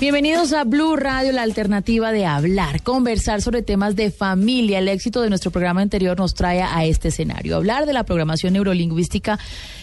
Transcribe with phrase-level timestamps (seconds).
[0.00, 4.78] Bienvenidos a Blue Radio, la alternativa de hablar, conversar sobre temas de familia.
[4.78, 7.54] El éxito de nuestro programa anterior nos trae a este escenario.
[7.54, 9.38] Hablar de la programación neurolingüística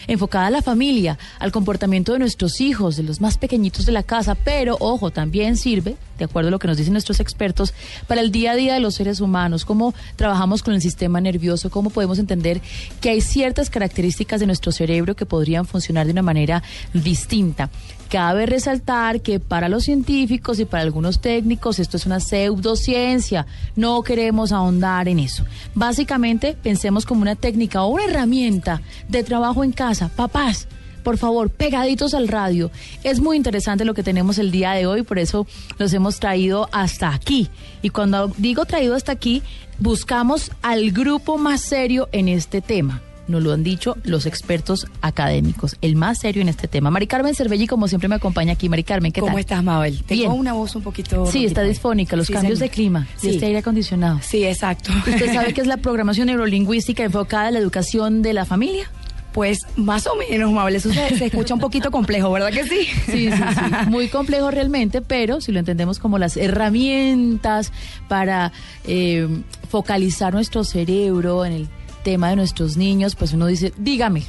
[0.08, 4.02] enfocada a la familia, al comportamiento de nuestros hijos, de los más pequeñitos de la
[4.02, 7.72] casa, pero ojo, también sirve, de acuerdo a lo que nos dicen nuestros expertos,
[8.08, 11.70] para el día a día de los seres humanos, cómo trabajamos con el sistema nervioso,
[11.70, 12.60] cómo podemos entender
[13.00, 17.70] que hay ciertas características de nuestro cerebro que podrían funcionar de una manera distinta.
[18.08, 23.46] Cabe resaltar que para los científicos y para algunos técnicos esto es una pseudociencia.
[23.76, 25.44] No queremos ahondar en eso.
[25.74, 30.10] Básicamente pensemos como una técnica o una herramienta de trabajo en casa.
[30.16, 30.68] Papás,
[31.02, 32.70] por favor, pegaditos al radio.
[33.04, 35.46] Es muy interesante lo que tenemos el día de hoy, por eso
[35.78, 37.50] los hemos traído hasta aquí.
[37.82, 39.42] Y cuando digo traído hasta aquí,
[39.78, 45.76] buscamos al grupo más serio en este tema nos lo han dicho los expertos académicos,
[45.82, 46.90] el más serio en este tema.
[46.90, 48.68] Mari Carmen Cervelli, como siempre, me acompaña aquí.
[48.68, 49.40] Mari Carmen, ¿qué ¿Cómo tal?
[49.40, 50.02] estás, Mabel?
[50.04, 50.32] Tengo Bien.
[50.32, 51.26] una voz un poquito...
[51.26, 52.70] Sí, está disfónica, los Sí, cambios señor.
[52.70, 53.28] de clima, Sí.
[53.28, 54.18] y este aire acondicionado.
[54.22, 54.90] Sí, exacto.
[55.06, 58.90] ¿Usted sabe qué es la programación neurolingüística enfocada en la educación de la familia?
[59.32, 62.86] Pues más o menos, Mabel, eso se, se escucha un poquito complejo, ¿verdad que sí?
[63.06, 63.74] Sí, sí, sí.
[63.90, 67.70] Muy complejo realmente, pero si lo entendemos como las herramientas
[68.08, 68.52] para
[68.84, 69.28] eh,
[69.68, 71.68] focalizar nuestro cerebro en el
[72.02, 74.24] tema de nuestros niños, pues uno dice, dígame,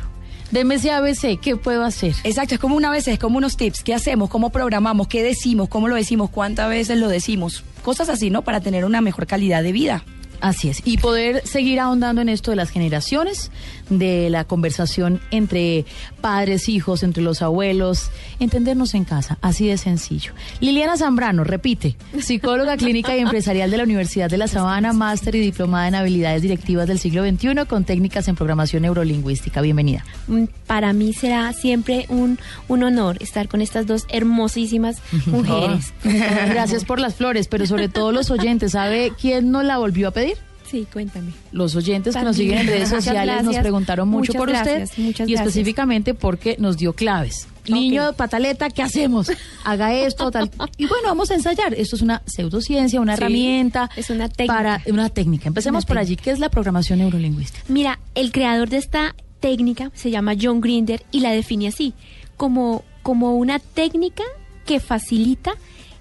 [0.51, 2.13] deme ese ABC, ¿qué puedo hacer?
[2.23, 3.83] Exacto, es como una vez, es como unos tips.
[3.83, 4.29] ¿Qué hacemos?
[4.29, 5.07] ¿Cómo programamos?
[5.07, 5.69] ¿Qué decimos?
[5.69, 6.29] ¿Cómo lo decimos?
[6.29, 7.63] ¿Cuántas veces lo decimos?
[7.83, 8.43] Cosas así, ¿no?
[8.43, 10.03] Para tener una mejor calidad de vida.
[10.41, 10.81] Así es.
[10.85, 13.51] Y poder seguir ahondando en esto de las generaciones,
[13.89, 15.85] de la conversación entre
[16.21, 20.33] padres, hijos, entre los abuelos, entendernos en casa, así de sencillo.
[20.59, 25.39] Liliana Zambrano, repite, psicóloga clínica y empresarial de la Universidad de La Sabana, máster y
[25.39, 29.61] diplomada en habilidades directivas del siglo XXI con técnicas en programación neurolingüística.
[29.61, 30.05] Bienvenida.
[30.27, 35.93] Mm, Para mí será siempre un, un honor estar con estas dos hermosísimas mujeres.
[36.03, 38.73] Gracias por las flores, pero sobre todo los oyentes.
[38.73, 40.28] ¿Sabe quién nos la volvió a pedir?
[40.69, 41.31] Sí, cuéntame.
[41.51, 45.03] los oyentes que nos siguen en redes sociales nos preguntaron mucho Muchas por gracias, usted
[45.03, 45.47] muchas y gracias.
[45.47, 47.47] específicamente porque nos dio claves.
[47.67, 49.31] Niño pataleta, ¿qué hacemos?
[49.63, 50.49] Haga esto, tal.
[50.77, 51.73] Y bueno, vamos a ensayar.
[51.75, 53.89] Esto es una pseudociencia, una Sí, herramienta.
[53.95, 54.53] es una técnica.
[54.55, 55.47] Para, una técnica.
[55.47, 56.15] Empecemos Una por allí.
[56.15, 57.63] ¿Qué es la programación neurolingüística?
[57.67, 61.93] Mira, el creador de esta técnica se llama John Grinder y la define así,
[62.37, 64.23] como, como una técnica
[64.65, 65.53] que facilita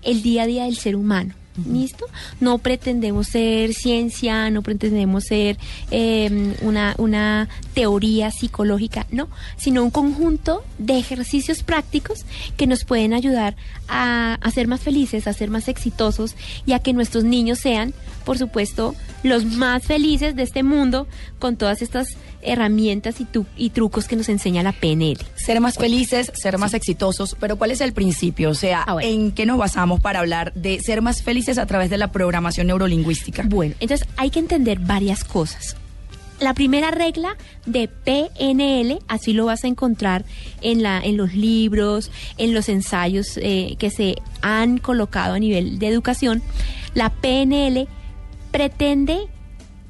[0.03, 1.35] el día a día del ser humano.
[1.67, 2.07] ¿Listo?
[2.41, 5.59] No pretendemos ser ciencia, no pretendemos ser
[5.91, 12.25] eh, una, una teoría psicológica, no, sino un conjunto de ejercicios prácticos
[12.57, 13.57] que nos pueden ayudar
[13.89, 17.93] a, a ser más felices, a ser más exitosos y a que nuestros niños sean,
[18.25, 21.09] por supuesto, los más felices de este mundo
[21.39, 25.19] con todas estas herramientas y, tu- y trucos que nos enseña la PNL.
[25.35, 28.51] Ser más felices, ser más exitosos, pero ¿cuál es el principio?
[28.51, 29.09] O sea, Ah, bueno.
[29.09, 32.69] ¿en qué nos basamos para hablar de ser más felices a través de la programación
[32.69, 33.43] neurolingüística?
[33.47, 35.77] Bueno, entonces hay que entender varias cosas.
[36.41, 40.25] La primera regla de PNL, así lo vas a encontrar
[40.61, 45.81] en, la, en los libros, en los ensayos eh, que se han colocado a nivel
[45.81, 46.41] de educación,
[46.95, 47.89] la PNL
[48.53, 49.19] pretende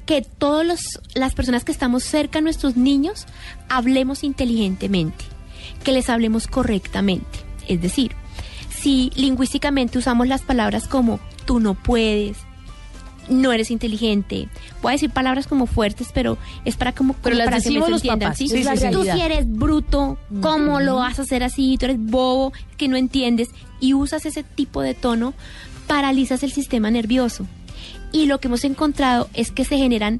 [0.09, 3.27] que todas las personas que estamos cerca a nuestros niños
[3.69, 5.23] hablemos inteligentemente,
[5.83, 7.37] que les hablemos correctamente.
[7.67, 8.13] Es decir,
[8.71, 12.37] si lingüísticamente usamos las palabras como tú no puedes,
[13.29, 14.49] no eres inteligente.
[14.81, 17.69] Voy a decir palabras como fuertes, pero es para como, Pero como las para que
[17.69, 18.63] me los entiendan, papás, ¿sí?
[18.63, 21.77] la Tú si eres bruto, ¿cómo lo vas a hacer así?
[21.77, 23.49] Tú eres bobo, que no entiendes
[23.79, 25.35] y usas ese tipo de tono,
[25.85, 27.45] paralizas el sistema nervioso.
[28.11, 30.19] Y lo que hemos encontrado es que se generan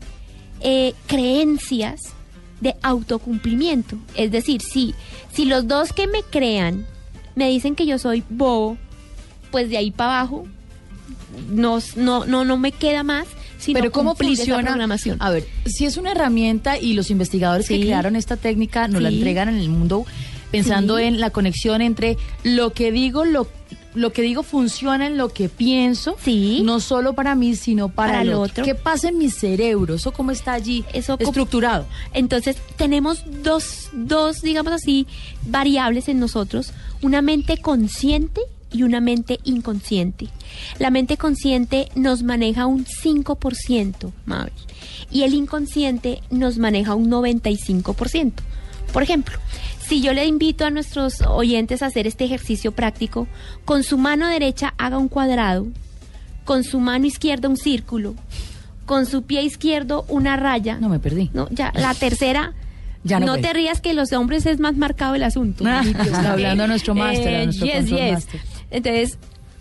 [0.62, 2.02] eh, creencias
[2.62, 3.98] de autocumplimiento.
[4.16, 4.94] Es decir, si,
[5.34, 6.86] si los dos que me crean
[7.36, 8.78] me dicen que yo soy bobo,
[9.52, 10.46] pues de ahí para abajo
[11.50, 13.28] no, no, no, no me queda más
[13.58, 14.70] sino Pero ¿cómo funciona?
[14.70, 15.18] programación.
[15.22, 19.10] A ver, si es una herramienta y los investigadores que crearon esta técnica nos la
[19.10, 20.06] entregan en el mundo
[20.50, 21.04] pensando Sí.
[21.04, 23.48] en la conexión entre lo que digo, lo
[23.96, 26.62] lo que digo funciona en lo que pienso, Sí.
[26.64, 28.42] no solo para mí, sino para, Para el otro.
[28.44, 28.64] otro.
[28.66, 29.96] ¿Qué pasa en mi cerebro?
[29.96, 31.86] ¿Eso cómo está allí Eso estructurado?
[32.14, 35.08] Entonces, tenemos dos, dos, digamos así,
[35.48, 36.72] variables en nosotros,
[37.02, 38.42] una mente consciente
[38.72, 40.28] y una mente inconsciente.
[40.78, 44.54] La mente consciente nos maneja un 5%, Mabel,
[45.10, 48.34] y el inconsciente nos maneja un 95%.
[48.94, 49.38] Por ejemplo,
[49.90, 53.28] si yo le invito a nuestros oyentes a hacer este ejercicio práctico,
[53.66, 55.66] con su mano derecha haga un cuadrado,
[56.46, 58.14] con su mano izquierda un círculo,
[58.86, 60.78] con su pie izquierdo una raya.
[60.80, 61.32] No me perdí.
[61.34, 62.54] No, ya, la tercera.
[63.02, 65.64] Ya no no te rías que los hombres es más marcado el asunto.
[65.68, 68.28] Ah, está hablando a nuestro máster, a nuestro yes.
[68.72, 69.18] Entonces,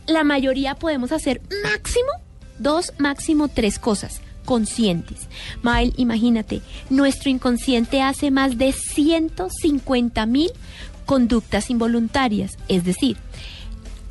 [0.08, 2.10] la mayoría podemos hacer máximo
[2.58, 5.28] dos, máximo tres cosas conscientes.
[5.60, 10.50] Mael, imagínate, nuestro inconsciente hace más de 150 mil
[11.04, 12.56] conductas involuntarias.
[12.66, 13.18] Es decir,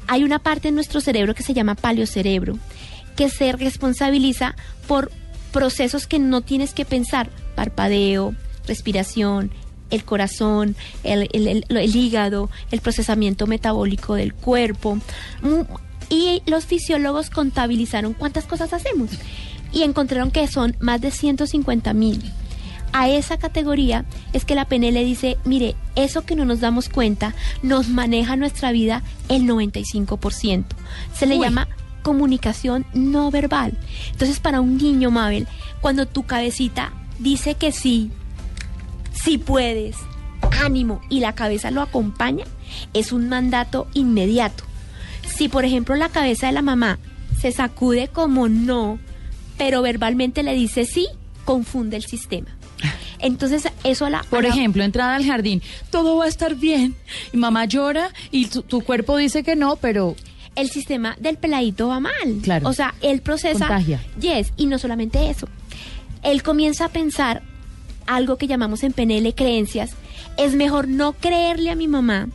[0.07, 2.60] hay una parte en nuestro cerebro que se llama paleocerebro,
[3.16, 4.56] que se responsabiliza
[4.88, 5.12] por
[5.51, 8.36] procesos que no tienes que pensar, parpadeo,
[8.68, 9.50] respiración,
[9.90, 15.00] el corazón, el, el- hígado, el procesamiento metabólico del cuerpo.
[15.42, 15.62] Mm,
[16.10, 19.10] Y los fisiólogos contabilizaron cuántas cosas hacemos
[19.77, 22.33] y encontraron que son más de 150 mil.
[22.94, 27.35] A esa categoría es que la PNL dice, mire, eso que no nos damos cuenta
[27.62, 30.65] nos maneja nuestra vida el 95%.
[31.13, 31.45] Se le Uy.
[31.45, 31.68] llama
[32.01, 33.77] comunicación no verbal.
[34.13, 35.47] Entonces, para un niño, Mabel,
[35.80, 38.09] cuando tu cabecita dice que sí,
[39.13, 39.95] sí puedes,
[40.63, 42.45] ánimo, y la cabeza lo acompaña,
[42.95, 44.63] es un mandato inmediato.
[45.27, 46.97] Si, por ejemplo, la cabeza de la mamá
[47.39, 48.97] se sacude como no,
[49.57, 51.07] pero verbalmente le dice sí,
[51.45, 52.48] confunde el sistema.
[53.19, 54.21] Entonces, eso a la...
[54.24, 56.95] Por a la- ejemplo, entrada al jardín, todo va a estar bien.
[57.33, 60.15] Y mamá llora y tu, tu cuerpo dice que no, pero
[60.56, 62.39] el sistema del peladito va mal.
[62.44, 62.68] Claro.
[62.69, 63.68] O sea, él procesa.
[63.68, 64.04] Contagia.
[64.21, 65.48] Yes, y no solamente eso.
[66.21, 67.42] Él comienza a pensar
[68.06, 69.92] algo que llamamos en PNL creencias.
[70.38, 72.27] Es mejor no creerle a mi mamá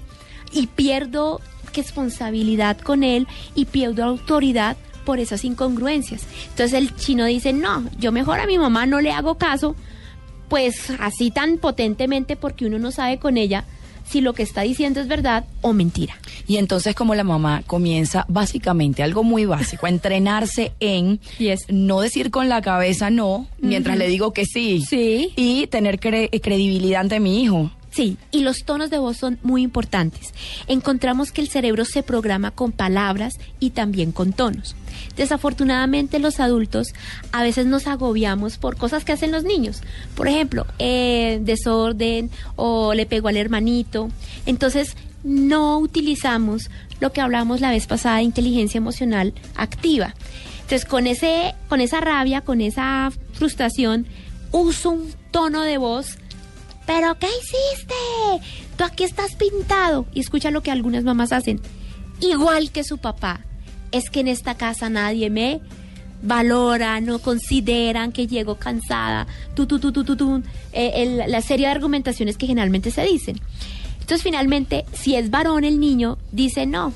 [0.52, 1.40] y pierdo
[1.74, 6.22] responsabilidad con él y pierdo autoridad por esas incongruencias.
[6.50, 9.74] Entonces el chino dice, no, yo mejor a mi mamá no le hago caso,
[10.48, 13.64] pues así tan potentemente porque uno no sabe con ella
[14.08, 16.14] si lo que está diciendo es verdad o mentira.
[16.46, 21.66] Y entonces como la mamá comienza básicamente algo muy básico, a entrenarse en Yes.
[21.68, 24.82] no decir con la cabeza no, mientras le digo que sí.
[24.86, 25.32] Sí.
[25.36, 27.70] Y tener cre- credibilidad ante mi hijo.
[27.92, 30.32] Sí, y los tonos de voz son muy importantes.
[30.66, 34.74] Encontramos que el cerebro se programa con palabras y también con tonos.
[35.14, 36.88] Desafortunadamente los adultos
[37.32, 39.82] a veces nos agobiamos por cosas que hacen los niños.
[40.14, 44.08] Por ejemplo, eh, desorden o le pegó al hermanito.
[44.46, 50.14] Entonces no utilizamos lo que hablamos la vez pasada de inteligencia emocional activa.
[50.62, 54.06] Entonces con, ese, con esa rabia, con esa frustración,
[54.50, 56.18] uso un tono de voz
[56.86, 58.48] ¿Pero qué hiciste?
[58.76, 60.06] Tú aquí estás pintado.
[60.12, 61.60] Y escucha lo que algunas mamás hacen.
[62.20, 63.40] Igual que su papá.
[63.90, 65.60] Es que en esta casa nadie me
[66.22, 69.26] valora, no consideran que llego cansada.
[69.54, 70.42] Tu, tu, tu, tu, tu, tu.
[70.72, 73.40] Eh, la serie de argumentaciones que generalmente se dicen.
[74.00, 76.92] Entonces, finalmente, si es varón el niño, dice no.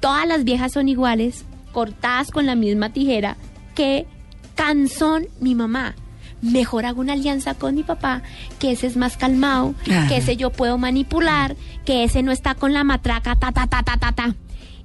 [0.00, 3.36] Todas las viejas son iguales, cortadas con la misma tijera.
[3.74, 4.06] Que
[4.54, 5.94] cansón mi mamá.
[6.42, 8.22] Mejor hago una alianza con mi papá,
[8.58, 9.74] que ese es más calmado,
[10.08, 13.82] que ese yo puedo manipular, que ese no está con la matraca, ta, ta, ta,
[13.82, 14.34] ta, ta, ta.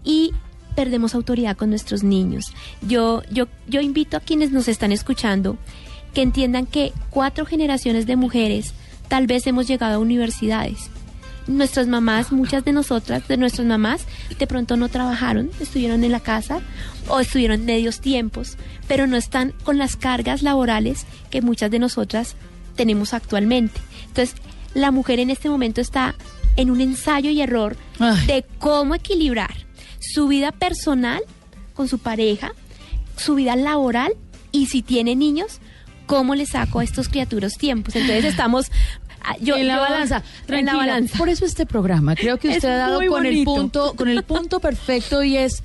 [0.04, 0.34] Y
[0.76, 2.54] perdemos autoridad con nuestros niños.
[2.82, 5.58] Yo, yo, yo invito a quienes nos están escuchando
[6.14, 8.74] que entiendan que cuatro generaciones de mujeres
[9.08, 10.90] tal vez hemos llegado a universidades.
[11.48, 14.06] Nuestras mamás, muchas de nosotras, de nuestras mamás,
[14.38, 16.62] de pronto no trabajaron, estuvieron en la casa
[17.08, 18.58] o estuvieron medios tiempos,
[18.88, 22.36] pero no están con las cargas laborales que muchas de nosotras
[22.76, 23.80] tenemos actualmente.
[24.08, 24.36] Entonces,
[24.74, 26.16] la mujer en este momento está
[26.56, 28.26] en un ensayo y error Ay.
[28.26, 29.54] de cómo equilibrar
[30.00, 31.22] su vida personal
[31.74, 32.54] con su pareja,
[33.18, 34.14] su vida laboral
[34.52, 35.60] y si tiene niños,
[36.06, 37.96] cómo le saco a estos criaturos tiempos.
[37.96, 38.72] Entonces estamos
[39.42, 41.18] yo, en la yo- balanza, en la balanza.
[41.18, 44.24] Por eso este programa, creo que Es usted ha dado con el punto, con el
[44.24, 45.64] punto perfecto y es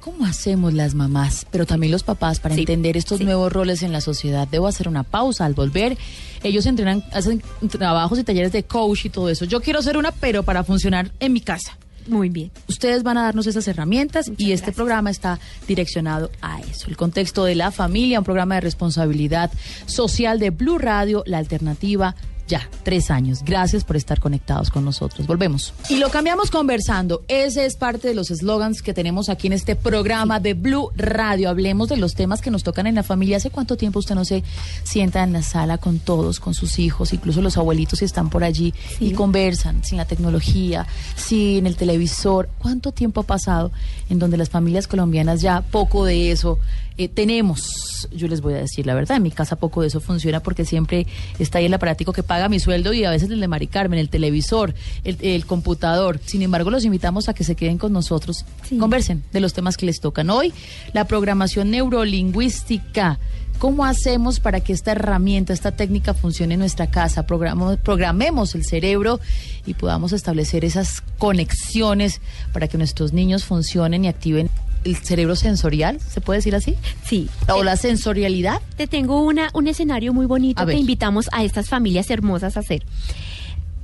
[0.00, 3.24] ¿cómo hacemos las mamás, pero también los papás para Sí, entender estos sí.
[3.24, 4.48] nuevos roles en la sociedad?
[4.48, 5.98] Debo hacer una pausa al volver.
[6.42, 9.44] Ellos entrenan, hacen trabajos y talleres de coach y todo eso.
[9.44, 11.76] Yo quiero hacer una, pero para funcionar en mi casa.
[12.08, 12.50] Muy bien.
[12.66, 14.76] Ustedes van a darnos esas herramientas Muchas y este gracias.
[14.76, 15.38] programa está
[15.68, 16.88] direccionado a eso.
[16.88, 19.50] El contexto de la familia, un programa de responsabilidad
[19.84, 22.16] social de Blue Radio, la alternativa
[22.50, 23.42] ya, tres años.
[23.44, 25.26] Gracias por estar conectados con nosotros.
[25.26, 25.72] Volvemos.
[25.88, 27.22] Y lo cambiamos conversando.
[27.28, 31.48] Ese es parte de los eslogans que tenemos aquí en este programa de Blue Radio.
[31.48, 33.36] Hablemos de los temas que nos tocan en la familia.
[33.36, 34.42] ¿Hace cuánto tiempo usted no se
[34.82, 38.42] sienta en la sala con todos, con sus hijos, incluso los abuelitos si están por
[38.42, 42.50] allí y conversan sin la tecnología, sin el televisor?
[42.58, 43.70] ¿Cuánto tiempo ha pasado
[44.08, 46.58] en donde las familias colombianas ya poco de eso
[47.02, 50.00] eh, tenemos, yo les voy a decir la verdad, en mi casa poco de eso
[50.00, 51.06] funciona porque siempre
[51.38, 53.98] está ahí el aparatico que paga mi sueldo y a veces el de Mari Carmen,
[53.98, 56.20] el televisor, el, el computador.
[56.24, 58.76] Sin embargo, los invitamos a que se queden con nosotros, Sí.
[58.78, 60.30] conversen de los temas que les tocan.
[60.30, 60.52] Hoy,
[60.92, 63.18] la programación neurolingüística.
[63.58, 67.26] ¿Cómo hacemos para que esta herramienta, esta técnica funcione en nuestra casa?
[67.26, 69.20] Programo- programemos el cerebro
[69.66, 72.22] y podamos establecer esas conexiones
[72.54, 74.48] para que nuestros niños funcionen y activen
[74.84, 76.74] el cerebro sensorial, ¿se puede decir así?
[77.04, 77.28] Sí.
[77.48, 78.60] O la sensorialidad.
[78.76, 80.78] Te tengo una, un escenario muy bonito A que ver.
[80.78, 82.84] invitamos a estas familias hermosas a hacer.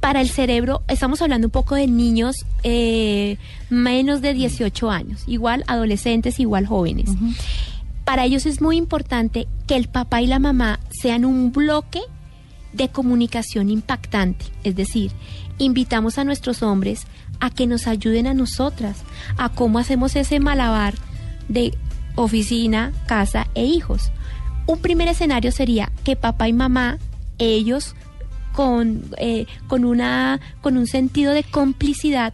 [0.00, 3.38] Para el cerebro, estamos hablando un poco de niños eh,
[3.70, 7.10] menos de 18 años, igual adolescentes, igual jóvenes.
[8.04, 12.00] Para ellos es muy importante que el papá y la mamá sean un bloque
[12.72, 14.44] de comunicación impactante.
[14.62, 15.10] Es decir,
[15.58, 17.06] invitamos a nuestros hombres
[17.40, 18.98] a que nos ayuden a nosotras,
[19.36, 20.94] a cómo hacemos ese malabar
[21.48, 21.76] de
[22.14, 24.10] oficina, casa e hijos.
[24.66, 26.98] Un primer escenario sería que papá y mamá,
[27.38, 27.94] ellos
[28.52, 32.32] con, eh, con, una, con un sentido de complicidad,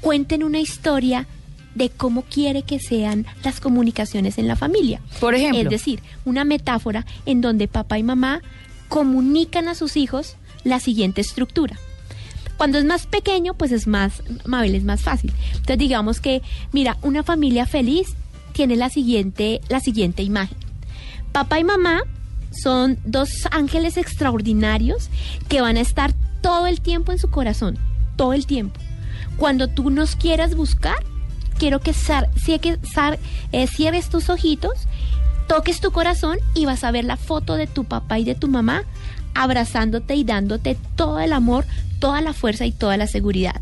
[0.00, 1.26] cuenten una historia
[1.74, 5.00] de cómo quiere que sean las comunicaciones en la familia.
[5.20, 5.60] Por ejemplo.
[5.60, 8.42] Es decir, una metáfora en donde papá y mamá
[8.88, 11.78] comunican a sus hijos la siguiente estructura.
[12.60, 15.32] Cuando es más pequeño, pues es más, Mabel, es más fácil.
[15.52, 18.14] Entonces digamos que, mira, una familia feliz
[18.52, 20.58] tiene la siguiente, la siguiente imagen.
[21.32, 22.02] Papá y mamá
[22.50, 25.08] son dos ángeles extraordinarios
[25.48, 26.12] que van a estar
[26.42, 27.78] todo el tiempo en su corazón,
[28.16, 28.78] todo el tiempo.
[29.38, 31.02] Cuando tú nos quieras buscar,
[31.56, 31.94] quiero que,
[32.60, 32.78] que
[33.52, 34.86] eh, cierres tus ojitos,
[35.48, 38.48] toques tu corazón y vas a ver la foto de tu papá y de tu
[38.48, 38.84] mamá
[39.34, 41.64] abrazándote y dándote todo el amor,
[41.98, 43.60] toda la fuerza y toda la seguridad.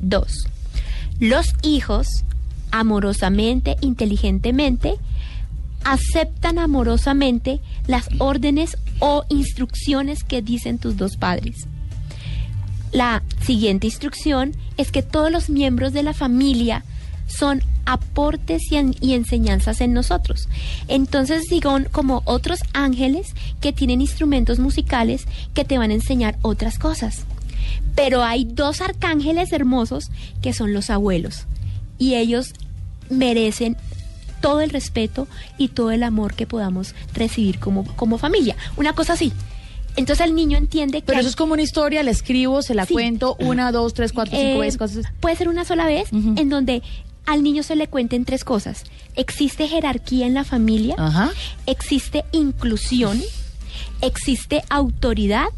[0.00, 0.46] Dos,
[1.18, 2.24] los hijos,
[2.70, 4.94] amorosamente, inteligentemente,
[5.84, 11.66] aceptan amorosamente las órdenes o instrucciones que dicen tus dos padres.
[12.92, 16.84] La siguiente instrucción es que todos los miembros de la familia
[17.30, 20.48] son aportes y, en- y enseñanzas en nosotros.
[20.88, 26.78] Entonces, son como otros ángeles que tienen instrumentos musicales que te van a enseñar otras
[26.78, 27.24] cosas.
[27.94, 30.10] Pero hay dos arcángeles hermosos
[30.42, 31.46] que son los abuelos.
[31.98, 32.52] Y ellos
[33.10, 33.76] merecen
[34.40, 38.56] todo el respeto y todo el amor que podamos recibir como, como familia.
[38.76, 39.32] Una cosa así.
[39.96, 41.06] Entonces el niño entiende que...
[41.06, 42.94] Pero hay- eso es como una historia, la escribo, se la Sí.
[42.94, 44.78] cuento una, dos, tres, cuatro, cinco eh, veces.
[44.78, 45.04] cosas.
[45.20, 46.82] Puede ser una sola vez en donde
[47.26, 48.84] al niño se le cuenten tres cosas.
[49.16, 51.30] Existe jerarquía en la familia, Ajá.
[51.66, 53.20] existe inclusión,
[54.00, 55.48] existe autoridad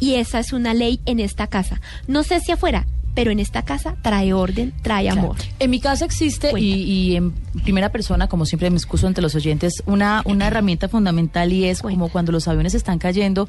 [0.00, 1.80] y esa es una ley en esta casa.
[2.06, 5.36] No sé si afuera, pero en esta casa trae orden, trae amor.
[5.60, 7.32] En mi casa existe, y en
[7.62, 11.80] primera persona, como siempre me excuso ante los oyentes, una, una herramienta fundamental y es
[11.80, 13.48] como cuando los aviones están cayendo,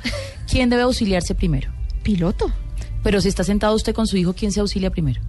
[0.49, 1.71] ¿quién debe auxiliarse primero?
[2.03, 2.51] Piloto.
[3.03, 5.21] Pero si está sentado usted con su hijo, ¿quién se auxilia primero?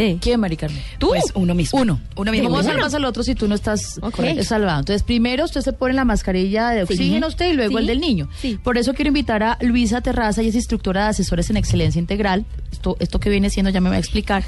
[0.00, 0.16] Eh.
[0.20, 0.80] ¿Quién, Mari Carmen?
[0.98, 1.08] Tú.
[1.08, 1.80] Pues uno mismo.
[1.80, 2.00] Uno.
[2.14, 2.48] Uno mismo.
[2.50, 4.14] ¿Cómo salvas al otro si tú no estás Ok.
[4.14, 4.78] correcto, salvado?
[4.78, 6.92] Entonces, primero usted se pone la mascarilla de Sí.
[6.94, 7.78] oxígeno a usted y luego Sí.
[7.82, 8.28] el del niño.
[8.40, 8.58] Sí.
[8.62, 12.44] Por eso quiero invitar a Luisa Terraza, ella es instructora de asesores en excelencia integral.
[12.70, 14.44] Esto, esto que viene siendo ya me va a explicar.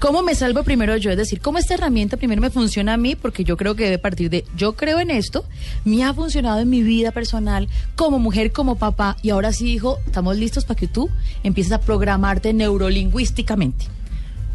[0.00, 1.10] ¿Cómo me salvo primero yo?
[1.10, 3.14] Es decir, ¿cómo esta herramienta primero me funciona a mí?
[3.16, 5.46] Porque yo creo que debe partir de, yo creo en esto,
[5.86, 9.98] me ha funcionado en mi vida personal, como mujer, como papá, y ahora sí, hijo,
[10.04, 11.08] estamos listos para que tú
[11.42, 13.86] empieces a programarte neurolingüísticamente.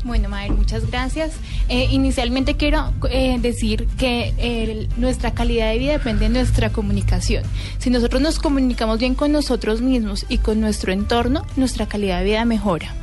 [0.05, 1.33] Bueno, Mabel, muchas gracias.
[1.67, 7.43] Eh, inicialmente quiero eh, decir que eh, nuestra calidad de vida depende de nuestra comunicación.
[7.79, 12.25] Si nosotros nos comunicamos bien con nosotros mismos y con nuestro entorno, nuestra calidad de
[12.25, 12.93] vida mejora.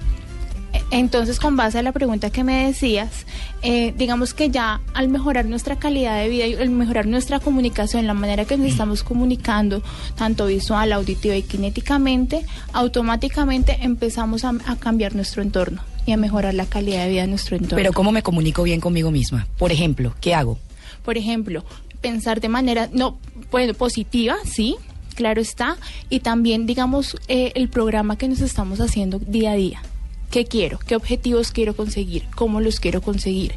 [0.73, 3.27] Eh, Entonces, con base a la pregunta que me decías,
[3.61, 8.07] eh, digamos que ya al mejorar nuestra calidad de vida y al mejorar nuestra comunicación,
[8.07, 9.83] la manera que nos estamos comunicando,
[10.17, 16.67] tanto visual, auditiva y kinéticamente, automáticamente empezamos a cambiar nuestro entorno y a mejorar la
[16.67, 17.77] calidad de vida de nuestro entorno.
[17.77, 19.47] Pero ¿cómo me comunico bien conmigo misma?
[19.59, 20.59] Por ejemplo, ¿qué hago?
[21.05, 21.65] Por ejemplo,
[22.01, 23.19] pensar de manera no
[23.51, 24.77] bueno, positiva, sí,
[25.15, 25.77] claro está,
[26.09, 29.83] y también digamos eh, el programa que nos estamos haciendo día a día.
[30.31, 30.79] ¿Qué quiero?
[30.79, 32.25] ¿Qué objetivos quiero conseguir?
[32.35, 33.55] ¿Cómo los quiero conseguir?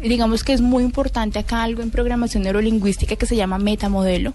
[0.00, 4.34] digamos que es muy importante acá algo en programación neurolingüística que se llama metamodelo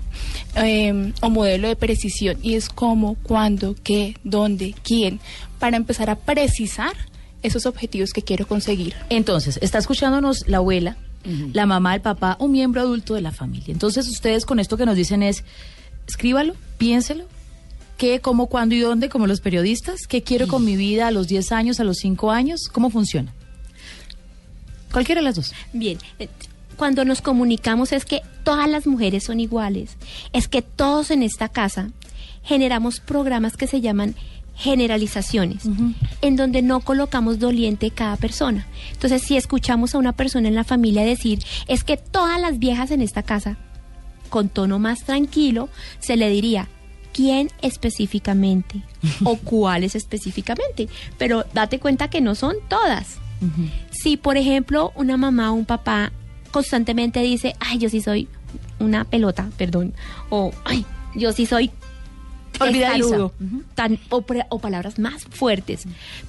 [0.56, 5.20] eh, o modelo de precisión y es cómo, cuándo, qué, dónde, quién,
[5.60, 6.94] para empezar a precisar
[7.44, 8.96] esos objetivos que quiero conseguir.
[9.10, 10.98] Entonces, está escuchándonos la abuela,
[11.54, 13.72] la mamá, el papá, un miembro adulto de la familia.
[13.72, 15.44] Entonces, ustedes con esto que nos dicen es,
[16.08, 17.26] escríbalo, piénselo,
[17.98, 21.28] qué, cómo, cuándo y dónde, como los periodistas, qué quiero con mi vida a los
[21.28, 23.34] 10 años, a los 5 años, cómo funciona.
[24.92, 25.54] Cualquiera de las dos.
[25.74, 26.30] Bien, eh,
[26.78, 29.98] cuando nos comunicamos es que todas las mujeres son iguales,
[30.34, 31.92] es que todos en esta casa
[32.42, 34.16] generamos programas que se llaman
[34.60, 35.64] generalizaciones,
[36.22, 38.68] en donde no colocamos doliente cada persona.
[38.92, 42.92] Entonces, si escuchamos a una persona en la familia decir, es que todas las viejas
[42.92, 43.56] en esta casa,
[44.30, 46.68] con tono más tranquilo, se le diría,
[47.14, 48.84] ¿quién específicamente?
[49.24, 50.90] o cuáles específicamente.
[51.18, 53.18] Pero date cuenta que no son todas.
[53.92, 56.12] Si, por ejemplo, una mamá o un papá
[56.52, 58.28] constantemente dice, ay, yo sí soy
[58.80, 59.94] una pelota, perdón,
[60.30, 60.86] o ay,
[61.16, 61.72] yo sí soy
[62.60, 63.10] Olvidadiza.
[63.10, 63.34] testarudo,
[63.76, 65.84] tan, o, palabras más fuertes,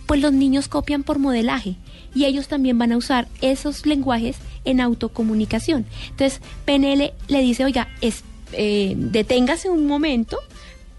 [0.06, 1.76] pues los niños copian por modelaje
[2.14, 5.86] y ellos también van a usar esos lenguajes en autocomunicación.
[6.10, 8.22] Entonces, PNL le dice, oiga, es,
[8.52, 10.38] eh, deténgase un momento,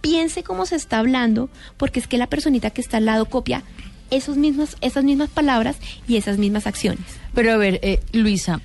[0.02, 3.64] piense cómo se está hablando, porque es que la personita que está al lado copia
[4.10, 7.06] esos mismos, esas mismas palabras y esas mismas acciones.
[7.34, 8.62] Pero a ver, eh, Luisa,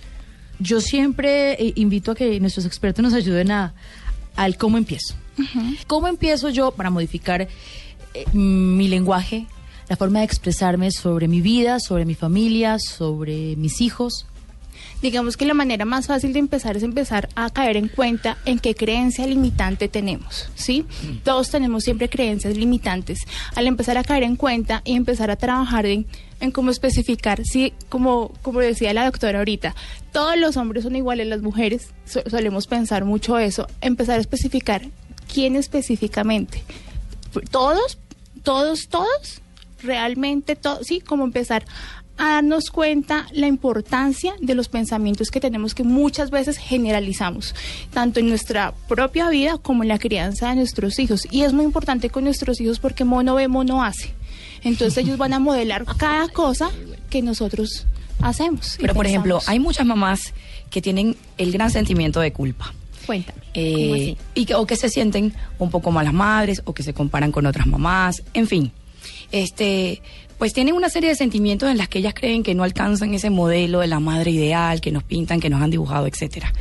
[0.59, 3.75] yo siempre eh, invito a que nuestros expertos nos ayuden a
[4.37, 5.15] al cómo empiezo.
[5.87, 7.49] ¿Cómo empiezo yo para modificar eh,
[8.33, 9.47] mi lenguaje,
[9.89, 14.27] la forma de expresarme sobre mi vida, sobre mi familia, sobre mis hijos?
[15.03, 18.59] Digamos que la manera más fácil de empezar es empezar a caer en cuenta en
[18.59, 20.87] qué creencia limitante tenemos, ¿sí?
[21.23, 23.19] Todos tenemos siempre creencias limitantes.
[23.55, 26.07] Al empezar a caer en cuenta y empezar a trabajar en,
[26.41, 29.75] en cómo especificar, sí, como, como decía la doctora ahorita,
[30.13, 34.83] todos los hombres son iguales, las mujeres so- solemos pensar mucho eso, empezar a especificar
[35.33, 36.63] quién específicamente.
[37.51, 37.99] Todos,
[38.43, 39.41] todos, todos,
[39.83, 41.65] realmente todos, sí, como empezar
[42.19, 47.55] a darnos cuenta la importancia de los pensamientos que tenemos que muchas veces generalizamos,
[47.93, 51.29] tanto en nuestra propia vida como en la crianza de nuestros hijos.
[51.31, 54.15] Y es muy importante con nuestros hijos porque mono ve, mono hace.
[54.67, 56.71] Entonces ellos van a modelar cada cosa
[57.09, 57.87] que nosotros
[58.21, 58.77] hacemos.
[58.81, 60.35] Pero, por ejemplo, hay muchas mamás
[60.71, 62.75] que tienen el gran sentimiento de culpa.
[63.07, 63.41] Cuéntame.
[63.55, 64.17] Eh, ¿cómo así?
[64.35, 67.47] y que, o que se sienten un poco malas madres o que se comparan con
[67.47, 68.73] otras mamás, en fin.
[69.31, 70.03] Este,
[70.39, 73.31] pues tienen una serie de sentimientos en las que ellas creen que no alcanzan ese
[73.31, 76.53] modelo de la madre ideal que nos pintan, que nos han dibujado, etcétera.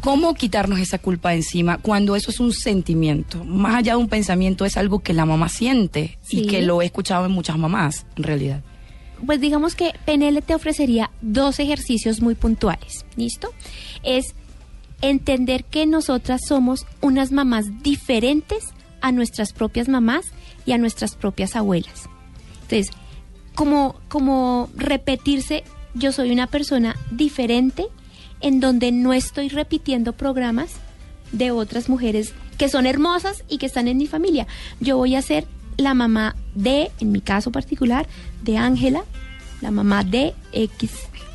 [0.00, 3.44] ¿Cómo quitarnos esa culpa de encima cuando eso es un sentimiento?
[3.44, 6.86] Más allá de un pensamiento es algo que la mamá siente y que lo he
[6.86, 8.62] escuchado en muchas mamás, en realidad.
[9.26, 13.04] Pues digamos que PNL te ofrecería dos ejercicios muy puntuales.
[13.16, 13.50] ¿Listo?
[14.04, 14.34] Es
[15.00, 18.68] entender que nosotras somos unas mamás diferentes
[19.00, 20.26] a nuestras propias mamás
[20.64, 22.08] y a nuestras propias abuelas.
[22.62, 22.90] Entonces,
[23.54, 27.86] como, como repetirse, yo soy una persona diferente
[28.40, 30.72] en donde no estoy repitiendo programas
[31.32, 34.46] de otras mujeres que son hermosas y que están en mi familia.
[34.80, 35.46] Yo voy a ser
[35.76, 38.06] la mamá de, en mi caso particular,
[38.42, 39.04] de Ángela,
[39.60, 40.90] la mamá de X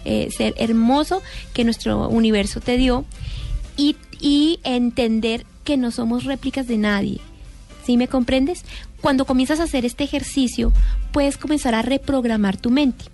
[0.05, 1.21] eh, ser hermoso
[1.53, 3.05] que nuestro universo te dio
[3.77, 7.21] y, y entender que no somos réplicas de nadie.
[7.85, 8.65] ¿Sí me comprendes?
[8.99, 10.73] Cuando comienzas a hacer este ejercicio,
[11.13, 13.05] puedes comenzar a reprogramar tu mente.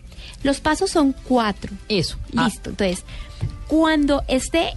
[0.43, 1.71] Los pasos son cuatro.
[1.88, 2.17] Eso.
[2.36, 2.69] Ah, Listo.
[2.71, 3.04] Entonces,
[3.67, 4.71] cuando esté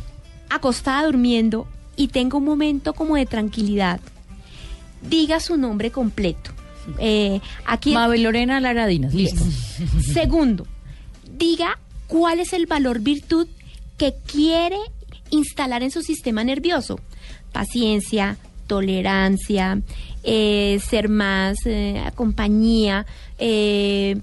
[0.50, 4.00] acostada durmiendo y tenga un momento como de tranquilidad,
[5.08, 6.50] diga su nombre completo.
[6.98, 9.44] Eh, aquí Mabel Lorena Laradinas, listo.
[10.12, 10.66] Segundo,
[11.38, 13.46] diga cuál es el valor virtud
[13.98, 14.78] que quiere
[15.30, 16.98] instalar en su sistema nervioso.
[17.52, 19.80] Paciencia, tolerancia,
[20.24, 23.06] eh, ser más eh, compañía,
[23.38, 24.16] eh,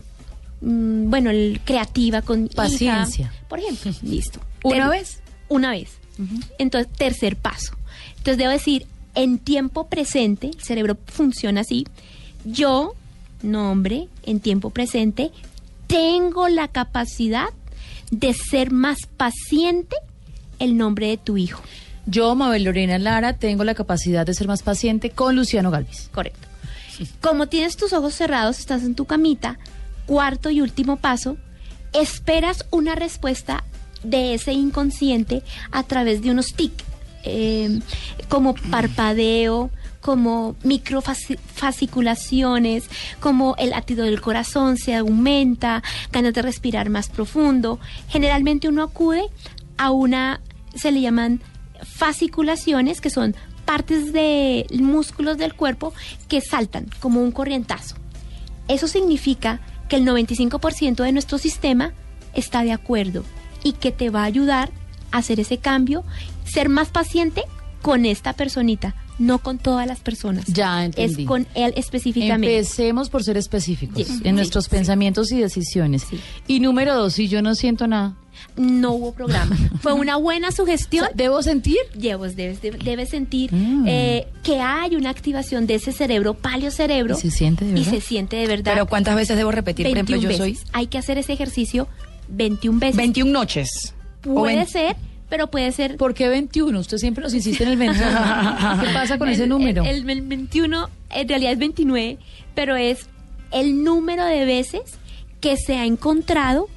[0.61, 3.33] mm, bueno, el, creativa con hija, Paciencia.
[3.47, 3.91] por ejemplo.
[4.03, 4.39] Listo.
[4.63, 5.19] ¿Una Ter- vez?
[5.47, 5.91] Una vez.
[6.57, 7.73] Entonces, tercer paso.
[8.17, 11.87] Entonces, debo decir, en tiempo presente, el cerebro funciona así.
[12.45, 12.93] Yo,
[13.41, 15.31] nombre, en tiempo presente,
[15.87, 17.47] tengo la capacidad
[18.11, 19.95] de ser más paciente
[20.59, 21.61] el nombre de tu hijo.
[22.05, 26.09] Yo, Mabel Lorena Lara, tengo la capacidad de ser más paciente con Luciano Galvis.
[26.13, 26.47] Correcto.
[27.21, 29.57] Como tienes tus ojos cerrados, estás en tu camita,
[30.09, 31.37] cuarto y último paso,
[31.93, 33.63] esperas una respuesta
[34.01, 36.73] de ese inconsciente a través de unos tic,
[37.23, 37.79] eh,
[38.27, 39.69] como parpadeo,
[40.01, 47.79] como microfasciculaciones, como el latido del corazón se aumenta, ganas de respirar más profundo.
[48.07, 49.29] Generalmente uno acude
[49.77, 50.41] a una,
[50.73, 51.39] se le llaman
[51.83, 55.93] fasciculaciones, que son partes de músculos del cuerpo
[56.27, 57.95] que saltan como un corrientazo.
[58.67, 61.93] Eso significa que el 95% de nuestro sistema
[62.33, 63.25] está de acuerdo
[63.63, 64.71] y que te va a ayudar
[65.11, 66.05] a hacer ese cambio,
[66.45, 67.43] ser más paciente
[67.81, 70.45] con esta personita, no con todas las personas.
[70.47, 71.23] Ya entendí.
[71.23, 72.57] Es con él específicamente.
[72.57, 74.21] Empecemos por ser específicos Sí.
[74.23, 74.71] en nuestros Sí.
[74.71, 76.05] pensamientos y decisiones.
[76.47, 78.15] Y número dos, si yo no siento nada,
[78.55, 79.53] No hubo programa.
[79.81, 81.05] Fue una buena o sugestión.
[81.07, 81.75] sea, ¿debo sentir?
[81.97, 83.85] Llevos, debes, debes, debes sentir Mm.
[83.85, 87.17] eh, que hay una activación de ese cerebro, paleocerebro.
[87.17, 87.91] ¿Y se siente de Y verdad?
[87.91, 88.71] se siente de verdad.
[88.73, 89.85] Pero ¿cuántas veces debo repetir?
[89.87, 90.67] Por ejemplo, 21 yo soy veces.
[90.71, 91.89] Hay que hacer ese ejercicio
[92.29, 92.95] 21 veces.
[92.95, 93.93] 21 noches.
[94.21, 94.95] Puede 20 ser,
[95.29, 95.97] pero puede ser...
[95.97, 96.77] ¿Por qué 21?
[96.79, 98.09] Usted siempre nos insiste en el 21.
[98.81, 99.83] ¿Qué pasa con ese el- número?
[99.83, 102.17] El, el 21 en realidad es 29,
[102.55, 103.07] pero es
[103.51, 104.81] el número de veces
[105.41, 106.67] que se ha encontrado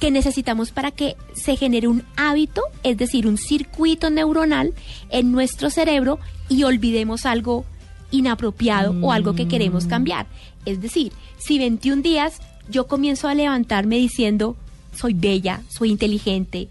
[0.00, 4.72] que necesitamos para que se genere un hábito, es decir, un circuito neuronal
[5.10, 7.66] en nuestro cerebro y olvidemos algo
[8.10, 10.26] inapropiado o algo que queremos cambiar.
[10.64, 14.56] Es decir, si 21 días yo comienzo a levantarme diciendo,
[14.96, 16.68] soy bella, soy inteligente,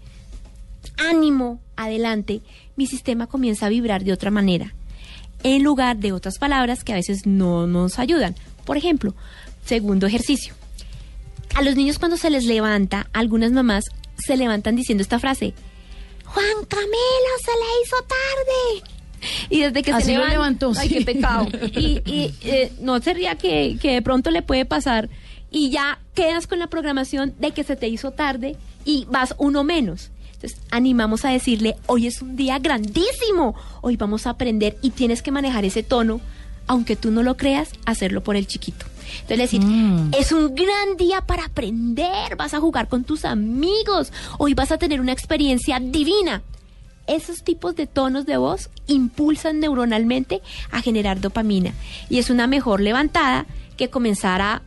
[1.00, 2.42] ánimo, adelante,
[2.76, 4.74] mi sistema comienza a vibrar de otra manera,
[5.42, 8.34] en lugar de otras palabras que a veces no nos ayudan.
[8.64, 9.14] Por ejemplo,
[9.64, 10.54] segundo ejercicio.
[11.54, 13.84] A los niños cuando se les levanta, algunas mamás
[14.16, 15.54] se levantan diciendo esta frase,
[16.24, 18.92] Juan Camilo se le hizo tarde.
[19.50, 20.94] Y desde que Así se lo levantó, ay, sí.
[20.94, 21.46] qué pecado.
[21.74, 25.10] Y, y, eh, no sería que, que de pronto le puede pasar
[25.50, 29.64] y ya quedas con la programación de que se te hizo tarde y vas uno
[29.64, 30.10] menos.
[30.40, 35.20] Entonces, animamos a decirle, hoy es un día grandísimo, hoy vamos a aprender y tienes
[35.20, 36.22] que manejar ese tono,
[36.66, 38.86] aunque tú no lo creas, hacerlo por el chiquito.
[39.20, 40.12] Entonces, decir, Mm.
[40.18, 44.78] es un gran día para aprender, vas a jugar con tus amigos, hoy vas a
[44.78, 46.42] tener una experiencia divina.
[47.06, 51.74] Esos tipos de tonos de voz impulsan neuronalmente a generar dopamina
[52.08, 53.44] y es una mejor levantada
[53.76, 54.62] que comenzar a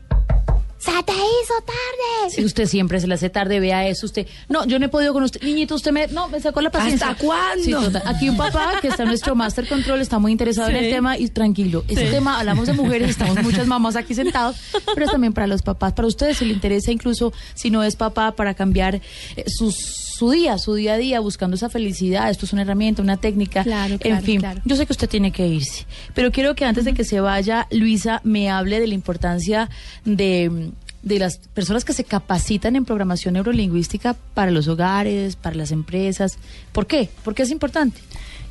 [0.83, 2.29] ¡Se te hizo tarde!
[2.29, 4.05] Si usted siempre se le hace tarde, vea eso.
[4.05, 5.41] Usted, no, yo no he podido con usted.
[5.41, 7.07] Niñito, usted me, no, me sacó la paciencia.
[7.07, 7.63] ¿Hasta cuándo?
[7.63, 8.03] Sí, total.
[8.05, 11.17] Aquí un papá que está en nuestro Master Control está muy interesado en el tema
[11.17, 11.85] y tranquilo.
[11.87, 14.57] Ese tema, hablamos de mujeres, estamos muchas mamás aquí sentados,
[14.93, 15.93] pero es también para los papás.
[15.93, 19.01] Para ustedes, si le interesa, incluso si no es papá, para cambiar eh,
[19.47, 22.29] sus su día, su día a día, buscando esa felicidad.
[22.29, 23.63] Esto es una herramienta, una técnica.
[23.63, 24.61] Claro, en claro, fin, claro.
[24.63, 27.67] yo sé que usted tiene que irse, pero quiero que antes de que se vaya,
[27.71, 29.69] Luisa me hable de la importancia
[30.05, 35.71] de, de las personas que se capacitan en programación neurolingüística para los hogares, para las
[35.71, 36.37] empresas.
[36.71, 37.09] ¿Por qué?
[37.25, 37.99] ¿Por qué es importante?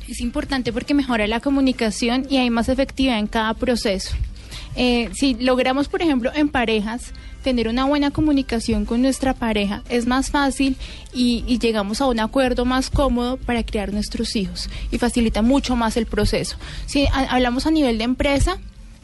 [0.07, 4.15] Es importante porque mejora la comunicación y hay más efectividad en cada proceso.
[4.75, 10.07] Eh, si logramos, por ejemplo, en parejas, tener una buena comunicación con nuestra pareja, es
[10.07, 10.75] más fácil
[11.13, 15.95] y, llegamos a un acuerdo más cómodo para criar nuestros hijos y facilita mucho más
[15.97, 16.57] el proceso.
[16.87, 18.57] Si hablamos a nivel de empresa,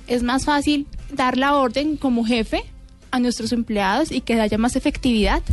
[0.08, 2.64] es más fácil dar la orden como jefe
[3.12, 5.44] a nuestros empleados y que haya más efectividad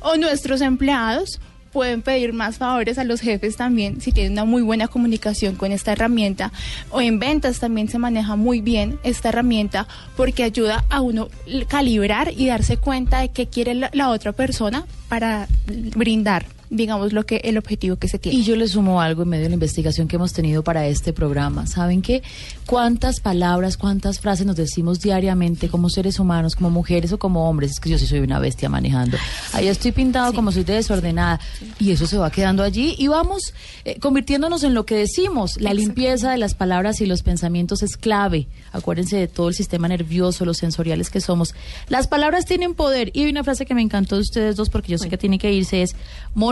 [0.00, 1.40] o nuestros empleados
[1.76, 5.72] pueden pedir más favores a los jefes también si tienen una muy buena comunicación con
[5.72, 6.50] esta herramienta
[6.90, 9.86] o en ventas también se maneja muy bien esta herramienta
[10.16, 11.28] porque ayuda a uno
[11.68, 15.48] calibrar y darse cuenta de qué quiere la, la otra persona para
[15.94, 19.28] brindar digamos lo que el objetivo que se tiene Y yo le sumo algo en
[19.28, 21.66] medio de la investigación que hemos tenido para este programa.
[21.66, 22.22] ¿Saben qué?
[22.66, 27.72] ¿Cuántas palabras, cuántas frases nos decimos diariamente como seres humanos, como mujeres o como hombres?
[27.72, 29.16] Es que yo sí soy una bestia manejando.
[29.52, 31.40] Ahí estoy pintado como soy de desordenada.
[31.78, 35.60] Y eso se va quedando allí y vamos eh, convirtiéndonos en lo que decimos.
[35.60, 38.48] La limpieza de las palabras y los pensamientos es clave.
[38.72, 41.54] Acuérdense de todo el sistema nervioso, los sensoriales que somos.
[41.88, 43.10] Las palabras tienen poder.
[43.14, 45.38] Y hay una frase que me encantó de ustedes dos porque yo sé que tiene
[45.38, 45.96] que irse es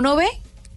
[0.05, 0.27] mono ve,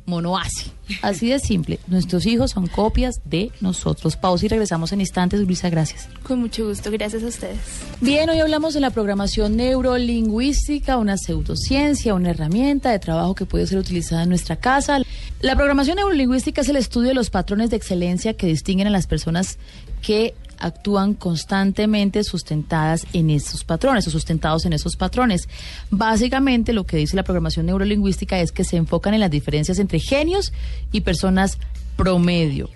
[0.06, 0.72] mono hace.
[1.02, 1.80] Así de simple.
[1.88, 4.16] Nuestros hijos son copias de nosotros.
[4.16, 5.42] Pausa y regresamos en instantes.
[5.42, 6.08] Luisa, gracias.
[6.24, 7.60] con mucho gusto gracias a ustedes
[8.00, 13.68] Bien, hoy hablamos de la programación neurolingüística, una pseudociencia, una herramienta de trabajo que puede
[13.68, 15.02] ser utilizada en nuestra casa.
[15.42, 19.08] La programación neurolingüística es el estudio de los patrones de excelencia que distinguen a las
[19.08, 19.58] personas
[20.02, 25.48] que actúan constantemente sustentadas en esos patrones o sustentados en esos patrones.
[25.90, 30.00] Básicamente lo que dice la programación neurolingüística es que se enfocan en las diferencias entre
[30.00, 30.54] genios
[30.92, 31.58] y personas
[31.96, 32.70] promedio.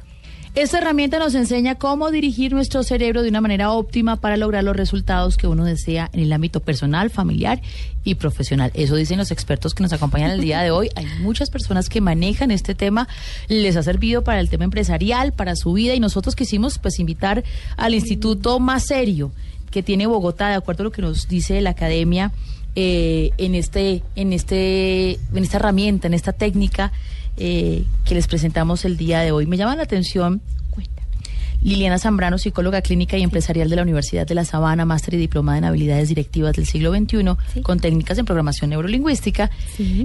[0.54, 4.76] Esta herramienta nos enseña cómo dirigir nuestro cerebro de una manera óptima para lograr los
[4.76, 7.62] resultados que uno desea en el ámbito personal, familiar
[8.04, 8.70] y profesional.
[8.74, 10.90] Eso dicen los expertos que nos acompañan el día de hoy.
[10.96, 13.08] Hay muchas personas que manejan este tema,
[13.48, 17.46] les ha servido para el tema empresarial, para su vida y nosotros quisimos pues invitar
[17.78, 19.32] al instituto más serio
[19.72, 22.34] que tiene Bogotá, de acuerdo a lo que nos dice la academia,
[22.76, 26.92] eh, en este, en este, en esta herramienta, en esta técnica
[27.38, 29.46] eh, que les presentamos el día de hoy.
[29.46, 30.41] Me llama la atención
[31.62, 35.60] Liliana Zambrano, psicóloga clínica y empresarial de la Universidad de La Sabana, máster y diplomada
[35.60, 39.52] en habilidades directivas del siglo XXI, con técnicas en programación neurolingüística.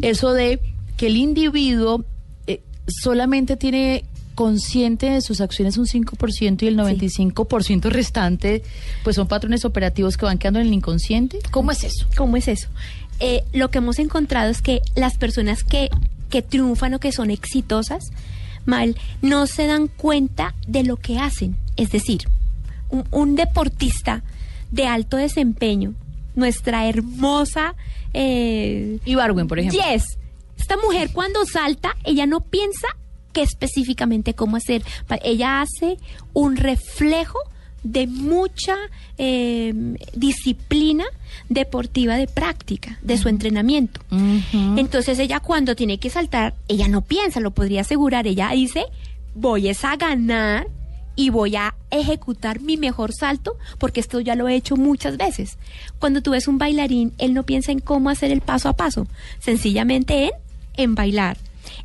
[0.03, 0.61] Eso de
[0.97, 2.05] que el individuo
[2.47, 8.63] eh, solamente tiene consciente de sus acciones un 5% y el 95% restante,
[9.03, 11.39] pues son patrones operativos que van quedando en el inconsciente.
[11.51, 12.07] ¿Cómo es eso?
[12.17, 12.69] ¿Cómo es eso?
[13.19, 15.89] Eh, lo que hemos encontrado es que las personas que,
[16.31, 18.05] que triunfan o que son exitosas,
[18.65, 21.57] mal, no se dan cuenta de lo que hacen.
[21.77, 22.29] Es decir,
[22.91, 24.23] un, un deportista
[24.71, 25.95] de alto desempeño,
[26.35, 27.75] nuestra hermosa...
[28.13, 29.81] Eh, Ibarwen, por ejemplo.
[29.81, 30.19] Yes.
[30.59, 32.89] Esta mujer cuando salta, ella no piensa
[33.33, 34.83] qué específicamente cómo hacer.
[35.23, 35.99] Ella hace
[36.33, 37.39] un reflejo
[37.87, 38.77] de mucha
[39.17, 39.73] eh,
[40.15, 41.05] disciplina
[41.49, 44.01] deportiva de práctica, de su entrenamiento.
[44.77, 48.87] Entonces ella cuando tiene que saltar, ella no piensa, lo podría asegurar, ella dice,
[49.35, 50.67] voy es a ganar
[51.15, 55.59] y voy a ejecutar mi mejor salto porque esto ya lo he hecho muchas veces.
[56.01, 59.07] Cuando tú ves un bailarín, él no piensa en cómo hacer el paso a paso,
[59.39, 60.31] sencillamente en,
[60.77, 61.39] en bailar.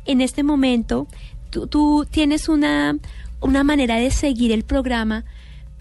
[0.04, 1.06] En este momento,
[1.50, 2.96] tú, tú tienes una,
[3.40, 5.24] una manera de seguir el programa,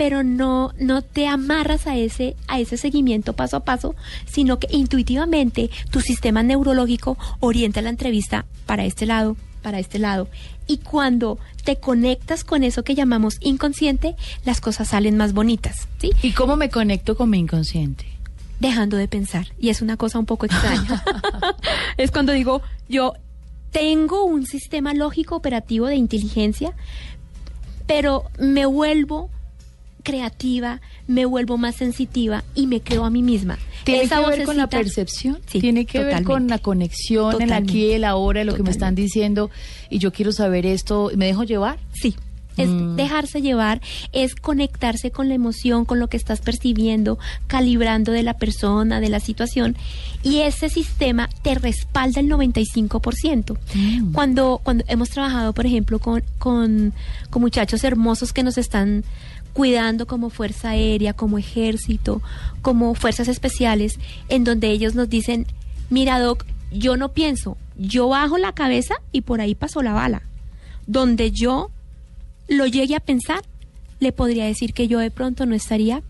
[0.01, 3.93] pero no, no te amarras a ese, a ese seguimiento paso a paso,
[4.25, 10.27] sino que intuitivamente tu sistema neurológico orienta la entrevista para este lado, para este lado.
[10.65, 16.09] Y cuando te conectas con eso que llamamos inconsciente, las cosas salen más bonitas, ¿sí?
[16.23, 18.07] ¿Y cómo me conecto con mi inconsciente?
[18.59, 19.49] Dejando de pensar.
[19.59, 21.03] Y es una cosa un poco extraña.
[21.97, 23.13] es cuando digo, yo
[23.69, 26.73] tengo un sistema lógico operativo de inteligencia,
[27.85, 29.29] pero me vuelvo
[30.01, 33.57] creativa, me vuelvo más sensitiva y me creo a mí misma.
[33.83, 35.39] ¿Tiene Esa que ver con la percepción?
[35.47, 36.49] Sí, ¿Tiene que ver con totalmente.
[36.53, 39.49] la conexión en el aquí el ahora, lo que me están diciendo?
[39.89, 41.79] Y yo quiero saber esto, ¿me dejo llevar?
[41.93, 42.15] Sí.
[42.57, 42.97] Es Mm.
[42.97, 43.79] dejarse llevar,
[44.11, 49.07] es conectarse con la emoción, con lo que estás percibiendo, calibrando de la persona, de
[49.07, 49.77] la situación.
[50.21, 53.57] Y ese sistema te respalda el 95%.
[53.73, 54.11] Mm.
[54.11, 56.93] Cuando, cuando hemos trabajado, por ejemplo, con, con,
[57.29, 59.05] con muchachos hermosos que nos están
[59.53, 62.21] cuidando como fuerza aérea, como ejército,
[62.61, 65.47] como fuerzas especiales, en donde ellos nos dicen,
[65.89, 70.23] mira Doc, yo no pienso, yo bajo la cabeza y por ahí pasó la bala.
[70.87, 71.69] Donde yo
[72.47, 73.43] lo llegue a pensar,
[73.99, 76.01] le podría decir que yo de pronto no estaría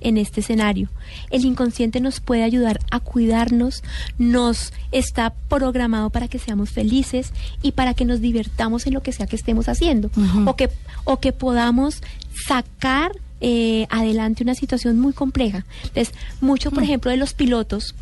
[0.00, 0.88] en este escenario.
[1.30, 3.82] El inconsciente nos puede ayudar a cuidarnos,
[4.18, 9.12] nos está programado para que seamos felices y para que nos divertamos en lo que
[9.12, 10.10] sea que estemos haciendo
[10.46, 10.70] o que
[11.04, 12.02] o que podamos
[12.46, 15.64] sacar eh, adelante una situación muy compleja.
[15.84, 17.94] Entonces, mucho, por ejemplo, de los pilotos,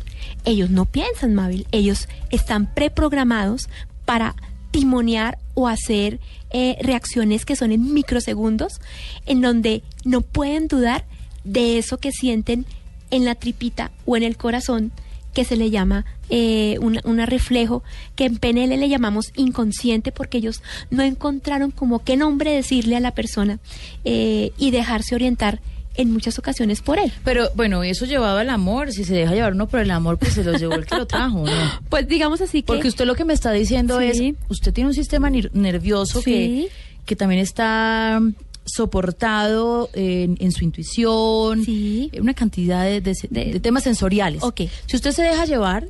[0.43, 3.69] ellos no piensan, Mabel, ellos están preprogramados
[4.05, 4.35] para
[4.71, 6.19] timonear o hacer
[6.51, 8.79] eh, reacciones que son en microsegundos,
[9.25, 11.05] en donde no pueden dudar
[11.43, 12.65] de eso que sienten
[13.11, 14.91] en la tripita o en el corazón,
[15.35, 17.83] que se le llama eh, un, un reflejo,
[18.15, 22.99] que en PNL le llamamos inconsciente, porque ellos no encontraron como qué nombre decirle a
[22.99, 23.59] la persona
[24.05, 25.59] eh, y dejarse orientar
[25.97, 27.13] en muchas ocasiones por él.
[27.23, 30.33] Pero bueno, eso llevado al amor, si se deja llevar uno por el amor, pues
[30.33, 31.51] se lo llevó el que lo trajo, ¿no?
[31.89, 32.67] Pues digamos así que...
[32.67, 34.35] Porque usted lo que me está diciendo Sí.
[34.39, 36.67] es, usted tiene un sistema nervioso que, Sí.
[37.05, 38.19] que también está
[38.65, 42.11] soportado en, en su intuición, Sí.
[42.19, 44.43] una cantidad de, de- De- de temas sensoriales.
[44.43, 44.61] Ok.
[44.85, 45.87] Si usted se deja llevar,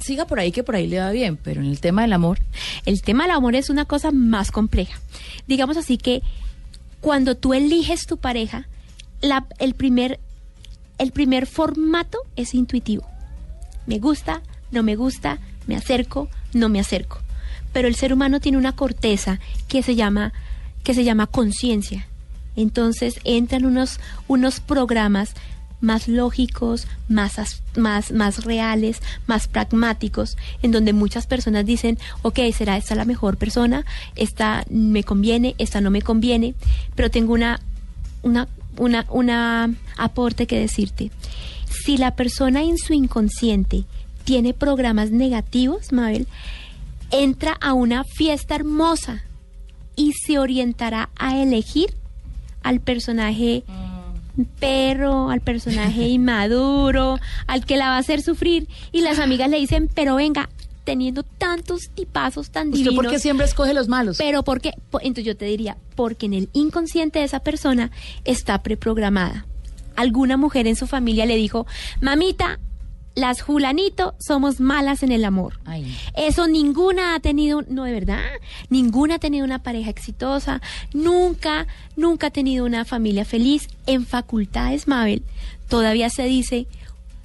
[0.00, 2.38] siga por ahí que por ahí le va bien, pero en el tema del amor,
[2.86, 5.00] El tema del amor es una cosa más compleja.
[5.46, 6.22] Digamos así que
[7.00, 8.68] cuando tú eliges tu pareja,
[9.20, 10.20] la- el, primer,
[10.98, 13.06] el primer formato es intuitivo.
[13.86, 17.18] Me gusta, no me gusta, me acerco, no me acerco.
[17.72, 20.32] Pero el ser humano tiene una corteza que se llama,
[20.84, 22.06] que se llama conciencia.
[22.54, 25.34] Entonces entran unos, unos programas
[25.80, 32.76] más lógicos, más, más, más reales, más pragmáticos, en donde muchas personas dicen, ok, será
[32.76, 36.54] esta la mejor persona, esta me conviene, esta no me conviene,
[36.94, 37.60] pero tengo una,
[38.22, 41.10] una, una, una aporte que decirte.
[41.68, 43.84] Si la persona en su inconsciente
[44.24, 46.26] tiene programas negativos, Mabel,
[47.10, 49.22] entra a una fiesta hermosa
[49.96, 51.94] y se orientará a elegir
[52.62, 53.64] al personaje
[54.58, 59.58] perro, al personaje inmaduro, al que la va a hacer sufrir y las amigas le
[59.58, 60.48] dicen, pero venga,
[60.84, 62.94] teniendo tantos tipazos tan ¿Usted divinos.
[63.04, 64.18] por qué siempre escoge los malos?
[64.18, 67.90] Pero porque, po- entonces yo te diría, porque en el inconsciente de esa persona
[68.24, 69.46] está preprogramada.
[69.96, 71.66] Alguna mujer en su familia le dijo,
[72.00, 72.58] mamita,
[73.14, 75.60] las Julanito somos malas en el amor.
[75.64, 75.96] Ay.
[76.16, 78.20] Eso ninguna ha tenido, no de verdad,
[78.70, 80.60] ninguna ha tenido una pareja exitosa,
[80.92, 83.68] nunca, nunca ha tenido una familia feliz.
[83.86, 85.22] En facultades, Mabel,
[85.68, 86.66] todavía se dice,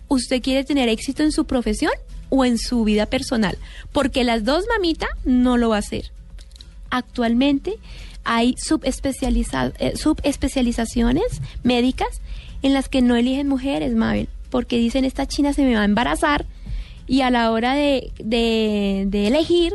[0.07, 1.91] ¿usted quiere tener éxito en su profesión
[2.29, 3.57] o en su vida personal?
[3.91, 6.11] Porque las dos, mamita, no lo va a hacer.
[6.91, 7.75] Actualmente
[8.23, 12.21] hay subespecializa- eh, subespecializaciones médicas
[12.61, 15.85] en las que no eligen mujeres, Mabel, porque dicen esta china se me va a
[15.85, 16.45] embarazar
[17.07, 19.73] y a la hora de, de, de elegir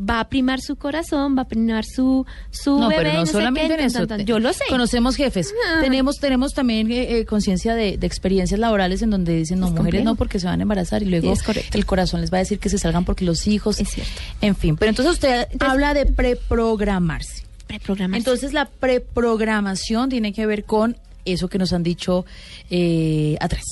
[0.00, 3.02] va a primar su corazón, va a primar su, su No, bebé.
[3.02, 3.98] pero no, sé solamente qué, en eso.
[4.06, 4.26] tan, tan.
[4.26, 4.62] Yo lo sé.
[4.68, 5.52] Conocemos jefes.
[5.68, 5.80] Ah.
[5.80, 9.72] Tenemos tenemos también eh, eh, conciencia de, de experiencias laborales en donde dicen, no, Es
[9.72, 10.04] mujeres complejo.
[10.04, 11.42] no porque se van a embarazar y luego Es
[11.74, 13.80] el corazón les va a decir que se salgan porque los hijos.
[13.80, 14.12] Es cierto.
[14.40, 17.42] En fin, pero entonces usted habla de preprogramarse.
[17.66, 18.18] Preprogramarse.
[18.18, 22.24] Entonces la preprogramación tiene que ver con eso que nos han dicho
[22.70, 23.64] eh, atrás.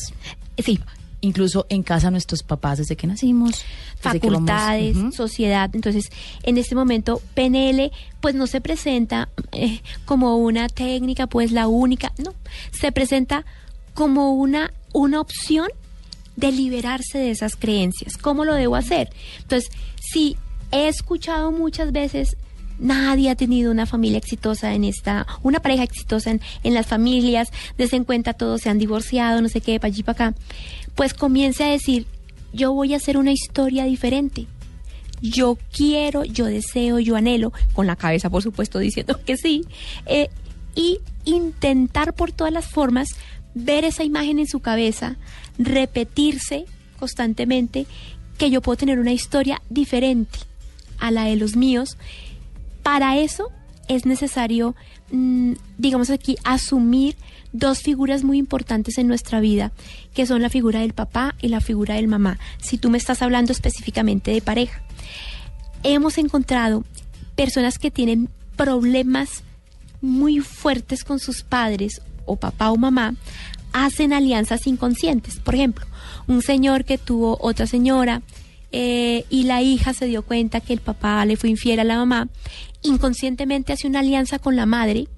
[0.59, 0.81] Sí,
[1.23, 3.65] Incluso en casa nuestros papás desde que nacimos.
[4.05, 5.71] desde que vamos- facultades, sociedad.
[5.73, 6.11] Entonces,
[6.43, 7.91] en este momento, PNL,
[8.21, 12.35] pues no se presenta eh, como una técnica, pues la única, no,
[12.71, 13.47] se presenta
[13.95, 15.69] como una, una opción
[16.37, 18.19] de liberarse de esas creencias.
[18.19, 19.09] ¿Cómo lo debo hacer?
[19.41, 20.37] Entonces, si
[20.71, 22.37] he escuchado muchas veces,
[22.79, 27.97] nadie ha tenido una familia exitosa en esta, una pareja exitosa en, las familias, desde
[27.97, 30.39] en cuenta todos se han divorciado, no sé qué, para allí, para acá,
[30.95, 32.07] pues comience a decir,
[32.53, 34.47] yo voy a hacer una historia diferente.
[35.23, 39.65] Yo quiero, yo deseo, yo anhelo, con la cabeza por supuesto diciendo que sí,
[40.05, 40.29] eh,
[40.75, 43.09] y intentar por todas las formas
[43.55, 45.17] ver esa imagen en su cabeza,
[45.59, 46.67] repetirse
[46.99, 47.87] constantemente
[48.37, 50.39] que yo puedo tener una historia diferente
[50.99, 51.97] a la de los míos.
[52.87, 53.51] Para eso
[53.89, 54.77] es necesario,
[55.11, 57.17] mm, digamos aquí, asumir
[57.53, 59.73] dos figuras muy importantes en nuestra vida,
[60.15, 63.23] que son la figura del papá y la figura del mamá, si tú me estás
[63.23, 64.85] hablando específicamente de pareja.
[65.83, 66.85] Hemos encontrado
[67.35, 69.43] personas que tienen problemas
[70.01, 73.17] muy fuertes con sus padres o papá o mamá,
[73.73, 75.41] hacen alianzas inconscientes.
[75.41, 75.87] Por ejemplo,
[76.29, 78.23] un señor que tuvo otra señora
[78.73, 81.97] eh, y la hija se dio cuenta que el papá le fue infiel a la
[81.97, 82.29] mamá,
[82.87, 85.09] inconscientemente hace una alianza con la madre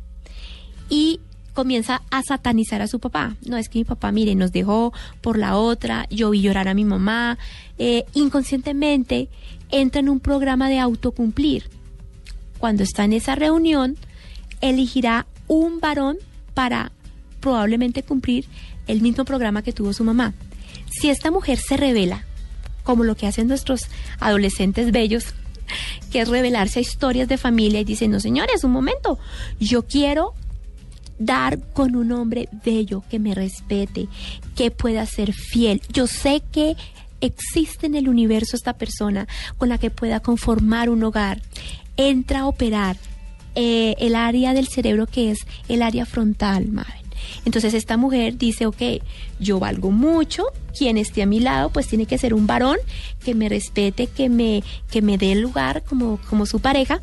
[0.89, 1.21] y
[1.55, 3.35] comienza a satanizar a su papá.
[3.45, 6.75] No, es que mi papá, mire, nos dejó por la otra, yo vi llorar a
[6.75, 7.37] mi mamá.
[7.79, 9.29] Eh, inconscientemente
[9.71, 11.69] entra en un programa de autocumplir.
[12.59, 13.97] Cuando está en esa reunión,
[14.61, 16.19] elegirá un varón
[16.55, 16.93] para
[17.41, 18.47] probablemente cumplir
[18.87, 20.35] el mismo programa que tuvo su mamá.
[20.91, 22.25] Si esta mujer se revela,
[22.85, 23.83] como lo que hacen nuestros
[24.21, 25.35] adolescentes bellos,
[26.11, 29.19] que es revelarse a historias de familia y dicen, no señores, un momento,
[29.61, 30.35] yo quiero
[31.19, 34.09] dar con un hombre bello que me respete,
[34.55, 35.83] que pueda ser fiel.
[35.93, 36.77] Yo sé que
[37.21, 41.43] existe en el universo esta persona con la que pueda conformar un hogar.
[41.97, 42.97] Entra a operar
[43.55, 47.08] eh, el área del cerebro que es el área frontal, Mabel.
[47.45, 48.83] Entonces esta mujer dice, ok,
[49.41, 50.45] yo valgo mucho,
[50.77, 52.79] quien esté a mi lado pues tiene que ser un varón
[53.25, 57.01] que me respete, que me, que me dé el lugar como, como su pareja,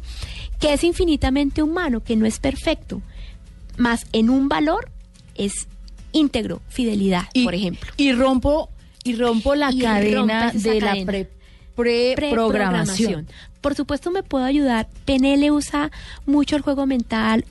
[0.60, 3.02] que es infinitamente humano, que no es perfecto,
[3.78, 4.90] más en un valor
[5.36, 5.68] es
[6.14, 7.92] íntegro, fidelidad, Y- por ejemplo.
[7.98, 8.70] Y rompo,
[9.04, 10.96] y rompo la Y cadena de cadena.
[10.96, 11.30] la pre-
[11.76, 13.28] preprogramación.
[13.62, 14.88] Por supuesto me puedo ayudar.
[15.06, 15.92] PNL usa
[16.26, 17.46] mucho el juego mental,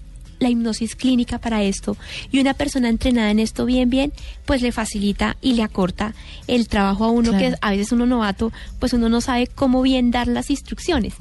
[0.44, 1.96] la hipnosis clínica para esto.
[2.30, 4.12] Y una persona entrenada en esto bien, bien,
[4.46, 6.14] pues le facilita y le acorta
[6.46, 7.50] el trabajo a uno Claro.
[7.50, 11.14] que a veces uno novato, pues uno no sabe cómo bien dar las instrucciones.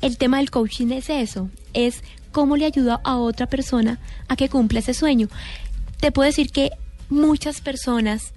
[0.00, 4.48] El tema del coaching es eso, es cómo le ayuda a otra persona a que
[4.48, 5.28] cumpla ese sueño.
[5.98, 6.70] Te puedo decir que
[7.08, 8.32] muchas personas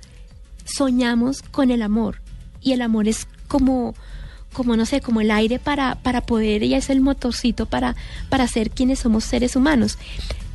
[0.65, 2.22] soñamos con el amor
[2.62, 3.94] y el amor es como
[4.54, 7.96] como no sé, como el aire para, para poder, ella es el motorcito para,
[8.30, 9.98] para ser quienes somos seres humanos.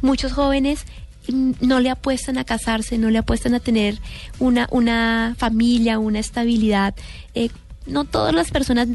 [0.03, 0.85] Muchos jóvenes
[1.33, 3.99] mm, no le apuestan a casarse, no le apuestan a tener
[4.39, 6.95] una, una familia, una estabilidad.
[7.35, 7.49] Eh,
[7.87, 8.89] no todas las personas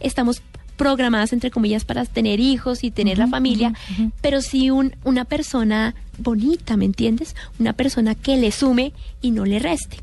[0.00, 0.40] estamos
[0.76, 3.72] programadas, entre comillas, para tener hijos y tener la familia,
[4.20, 7.34] pero sí un, una persona bonita, ¿me entiendes?
[7.58, 8.92] Una persona que le sume
[9.22, 9.96] y no le reste.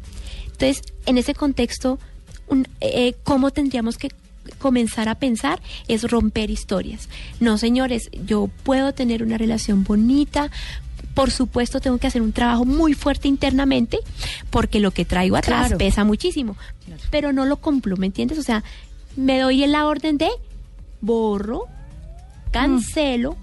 [0.46, 2.00] Entonces, en ese contexto,
[2.48, 4.10] un- eh, ¿cómo tendríamos que
[4.64, 7.10] comenzar a pensar es romper historias.
[7.42, 10.50] No, señores, yo puedo tener una relación bonita,
[11.14, 14.00] por supuesto tengo que hacer un trabajo muy fuerte internamente
[14.50, 15.78] porque lo que traigo atrás Claro.
[15.78, 16.56] pesa muchísimo,
[17.12, 18.40] pero no lo cumplo, ¿me entiendes?
[18.40, 18.64] O sea,
[19.18, 20.30] me doy la orden de
[21.02, 21.66] borro,
[22.52, 23.36] cancelo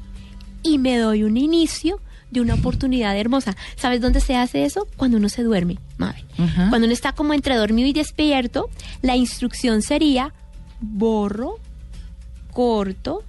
[0.63, 2.01] y me doy un inicio
[2.31, 3.57] de una oportunidad hermosa.
[3.77, 4.87] ¿Sabes dónde se hace eso?
[4.97, 6.25] Cuando uno se duerme, Mabel.
[6.39, 6.69] Ajá.
[6.71, 8.71] Cuando uno está como entre dormido y despierto,
[9.03, 10.33] la instrucción sería
[10.81, 11.59] borro,
[12.53, 13.23] corto,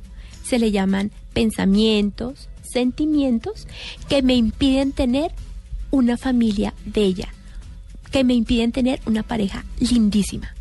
[0.43, 3.67] se le llaman pensamientos, sentimientos
[4.09, 5.31] que me impiden tener
[5.91, 7.27] una familia bella,
[8.11, 10.53] que me impiden tener una pareja lindísima.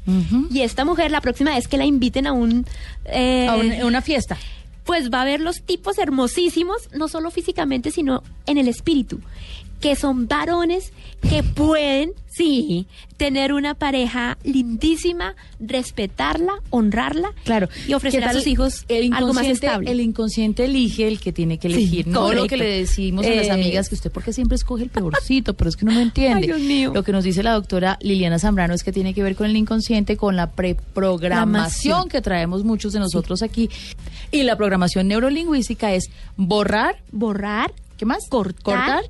[0.50, 2.66] Y esta mujer, la próxima vez que la inviten a un...
[3.04, 4.36] eh, A un- una fiesta.
[4.84, 9.20] pues va a ver los tipos hermosísimos, no solo físicamente, sino en el espíritu,
[9.80, 17.68] que son varones que pueden, sí, tener una pareja lindísima, respetarla, honrarla Claro.
[17.86, 19.90] y ofrecer ¿Qué a sus hijos el algo más estable.
[19.90, 22.06] El inconsciente elige el que tiene que elegir.
[22.06, 24.88] no lo que le decimos a las Eh, amigas que usted porque siempre escoge el
[24.90, 26.38] peorcito, pero es que uno no entiende.
[26.40, 26.92] Ay, Dios mío.
[26.94, 29.56] Lo que nos dice la doctora Liliana Zambrano es que tiene que ver con el
[29.56, 32.08] inconsciente, con la preprogramación Programación.
[32.08, 33.68] que traemos muchos de nosotros aquí.
[34.32, 38.28] Y la programación neurolingüística es borrar, Borrar, ¿qué más?
[38.28, 39.04] cortar, Cortar.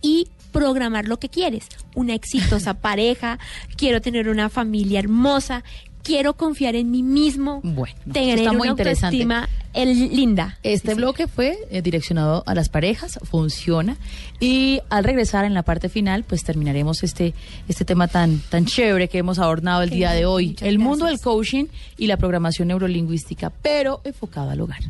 [0.00, 1.66] y programar lo que quieres.
[1.94, 3.38] Una exitosa pareja,
[3.76, 5.62] quiero tener una familia hermosa,
[6.02, 9.06] quiero confiar en mí mismo, Bueno, no, tener está muy una interesante.
[9.22, 10.58] autoestima el- linda.
[10.62, 10.96] Este Sí, sí.
[10.98, 13.96] bloque fue eh, direccionado a las parejas, funciona.
[14.38, 17.32] Y al regresar en la parte final, pues terminaremos este,
[17.68, 20.56] este tema tan, tan chévere que hemos adornado el Qué día de hoy.
[20.60, 21.64] El mundo del coaching
[21.96, 24.80] y la programación neurolingüística, pero enfocado al hogar.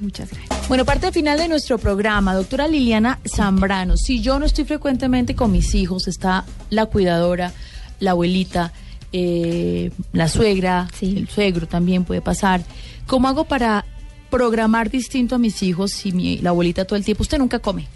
[0.00, 0.68] Muchas gracias.
[0.68, 3.96] Bueno, parte final de nuestro programa, doctora Liliana Zambrano.
[3.96, 7.52] Si yo no estoy frecuentemente con mis hijos, está la cuidadora,
[8.00, 8.72] la abuelita,
[9.12, 11.14] eh, la suegra, Sí.
[11.16, 12.62] el suegro también puede pasar.
[13.06, 13.84] ¿Cómo hago para
[14.30, 17.86] programar distinto a mis hijos si mi, la abuelita todo el tiempo, usted nunca come?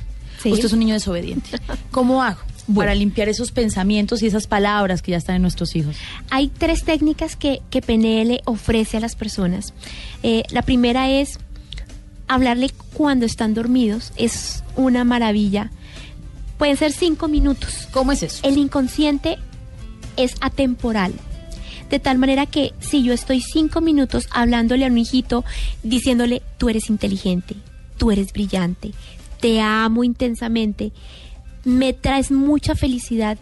[0.40, 0.52] Sí.
[0.52, 1.50] Usted es un niño desobediente.
[1.90, 2.38] ¿Cómo hago
[2.72, 5.96] para limpiar esos pensamientos y esas palabras que ya están en nuestros hijos?
[6.30, 9.74] Hay tres técnicas que, que PNL ofrece a las personas.
[10.22, 11.40] Eh, la primera es
[12.28, 14.12] hablarle cuando están dormidos.
[14.16, 15.70] Es una maravilla.
[16.58, 17.88] Pueden ser cinco minutos.
[17.92, 18.46] ¿Cómo es eso?
[18.46, 19.38] El inconsciente
[20.16, 21.12] es atemporal.
[21.90, 25.44] De tal manera que si yo estoy cinco minutos hablándole a un hijito,
[25.82, 27.54] diciéndole, tú eres inteligente,
[27.96, 28.92] tú eres brillante,
[29.40, 30.92] te amo intensamente,
[31.64, 33.38] me traes mucha felicidad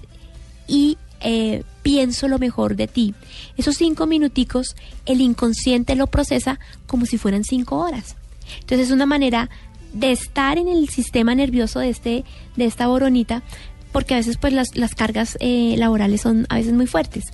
[0.68, 3.14] y eh, pienso lo mejor de ti.
[3.56, 4.76] Esos cinco minuticos,
[5.06, 8.14] el inconsciente lo procesa como si fueran cinco horas.
[8.60, 9.48] Entonces es una manera
[9.92, 12.24] de estar en el sistema nervioso de, este,
[12.56, 13.42] de esta boronita,
[13.92, 17.24] porque a veces pues las, las cargas eh, laborales son a veces muy fuertes.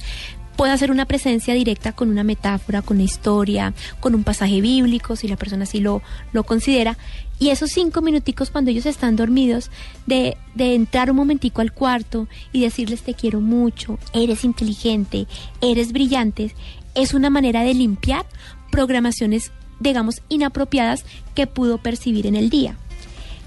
[0.56, 5.16] Puede hacer una presencia directa con una metáfora, con una historia, con un pasaje bíblico,
[5.16, 6.02] si la persona así lo,
[6.32, 6.98] lo considera.
[7.38, 9.70] Y esos cinco minuticos cuando ellos están dormidos,
[10.06, 15.26] de, de entrar un momentico al cuarto y decirles te quiero mucho, eres inteligente,
[15.62, 16.54] eres brillante,
[16.94, 18.26] es una manera de limpiar
[18.70, 19.50] programaciones,
[19.82, 21.04] digamos, inapropiadas
[21.34, 22.76] que pudo percibir en el día.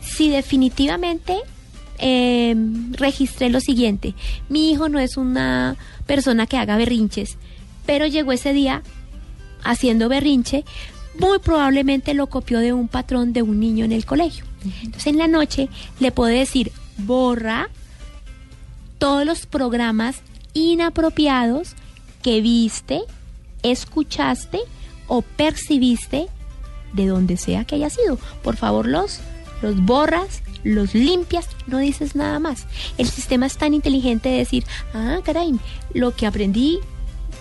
[0.02, 1.38] Si definitivamente
[1.98, 2.56] eh,
[2.92, 4.14] registré lo siguiente,
[4.50, 7.38] mi hijo no es una persona que haga berrinches,
[7.86, 8.84] pero llegó ese día
[9.64, 10.64] haciendo berrinche,
[11.20, 14.46] muy probablemente lo copió de un patrón de un niño en el colegio.
[14.82, 15.70] Entonces en la noche
[16.00, 17.70] le puedo decir, borra
[18.98, 20.22] todos los programas
[20.54, 21.74] inapropiados
[22.22, 23.02] que viste,
[23.64, 24.60] escuchaste
[25.08, 26.28] o percibiste
[26.94, 28.18] de donde sea que haya sido.
[28.44, 29.20] Por favor, los,
[29.62, 32.66] los borras, los limpias, no dices nada más.
[32.98, 35.60] El sistema es tan inteligente de decir, ah, caray,
[35.94, 36.80] lo que aprendí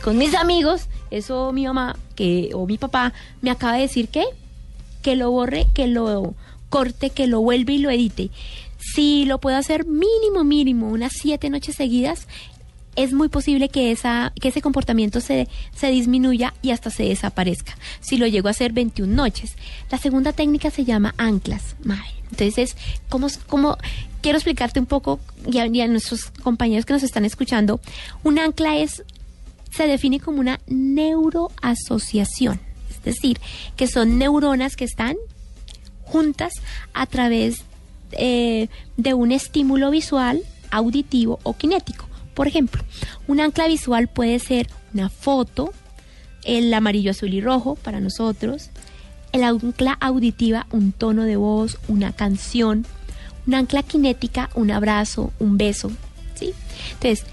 [0.03, 4.25] con mis amigos, eso mi mamá que, o mi papá me acaba de decir que,
[5.03, 6.35] que lo borre, que lo
[6.69, 8.31] corte, que lo vuelva y lo edite.
[8.79, 12.29] Si lo puedo hacer mínimo, mínimo, unas siete noches seguidas,
[12.97, 17.77] es muy posible que, esa, que ese comportamiento se, se disminuya y hasta se desaparezca.
[18.01, 19.57] Si lo llego a hacer 21 noches.
[19.91, 21.77] La segunda técnica se llama anclas.
[22.31, 22.77] Entonces,
[23.09, 23.77] ¿cómo, cómo,
[24.21, 27.81] quiero explicarte un poco y a, y a nuestros compañeros que nos están escuchando?
[28.23, 29.03] Un ancla es,
[29.71, 32.61] se define como una neuroasociación.
[32.91, 33.41] Es decir,
[33.77, 35.17] que son neuronas que están
[36.05, 36.53] juntas
[36.93, 37.65] a través
[38.13, 42.07] eh, de un estímulo visual, auditivo o kinético.
[42.35, 42.83] Por ejemplo,
[43.29, 45.73] un ancla visual puede ser una foto,
[46.45, 48.71] el amarillo, azul y rojo para nosotros,
[49.33, 52.87] el ancla auditiva, un tono de voz, una canción,
[53.47, 55.91] un ancla kinética, un abrazo, un beso,
[56.35, 56.53] ¿sí?
[56.93, 57.25] Entonces,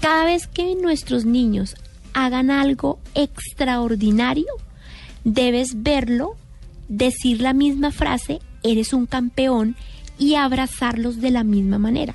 [0.00, 1.76] cada vez que nuestros niños
[2.14, 4.46] hagan algo extraordinario,
[5.24, 6.36] debes verlo,
[6.88, 9.76] decir la misma frase, eres un campeón
[10.18, 12.14] y abrazarlos de la misma manera.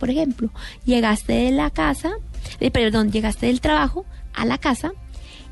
[0.00, 0.50] Por ejemplo,
[0.86, 2.10] llegaste de la casa,
[2.58, 4.92] eh, perdón, llegaste del trabajo a la casa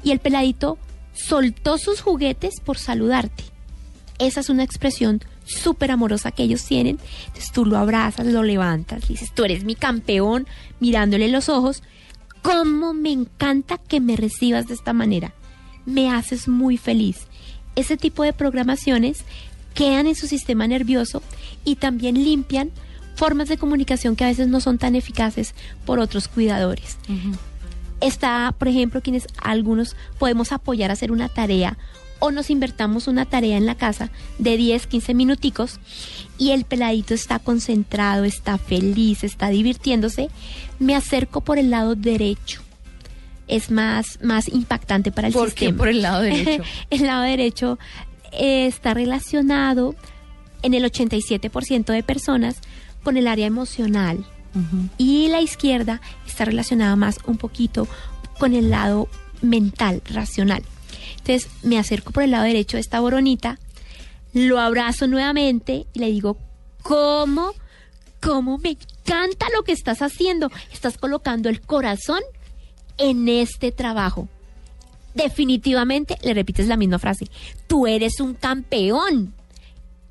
[0.03, 0.79] y el peladito
[1.13, 3.45] soltó sus juguetes por saludarte.
[4.19, 6.99] Esa es una expresión súper amorosa que ellos tienen.
[7.27, 10.47] Entonces tú lo abrazas, lo levantas, le dices, tú eres mi campeón,
[10.81, 11.83] mirándole los ojos.
[12.41, 15.35] ¿Cómo me encanta que me recibas de esta manera?
[15.85, 17.27] Me haces muy feliz.
[17.77, 19.25] Ese tipo de programaciones
[19.75, 21.23] quedan en su sistema nervioso
[21.65, 22.71] y también limpian
[23.19, 25.53] formas de comunicación que a veces no son tan eficaces
[25.85, 26.99] por otros cuidadores.
[28.01, 31.77] Está, por ejemplo, quienes algunos podemos apoyar a hacer una tarea
[32.21, 35.81] o nos invertamos una tarea en la casa de 10, 15 minuticos
[36.39, 40.29] y el peladito está concentrado, está feliz, está divirtiéndose,
[40.79, 42.63] me acerco por el lado derecho.
[43.49, 45.73] Es más, más impactante para el ¿Por sistema.
[45.73, 46.63] qué por el lado derecho?
[46.91, 47.79] el lado derecho
[48.31, 49.97] eh, está relacionado
[50.63, 52.61] en el 87% de personas
[53.09, 54.23] con el área emocional
[54.99, 57.89] y la izquierda está relacionada más un poquito
[58.39, 59.09] con el lado
[59.41, 60.63] mental, racional.
[61.17, 63.59] Entonces me acerco por el lado derecho de esta boronita,
[64.35, 66.37] lo abrazo nuevamente y le digo,
[66.83, 67.55] ¿cómo?
[68.21, 70.51] ¿Cómo me encanta lo que estás haciendo?
[70.71, 72.21] Estás colocando el corazón
[72.99, 74.29] en este trabajo.
[75.15, 77.25] Definitivamente le repites la misma frase,
[77.69, 79.33] tú eres un campeón.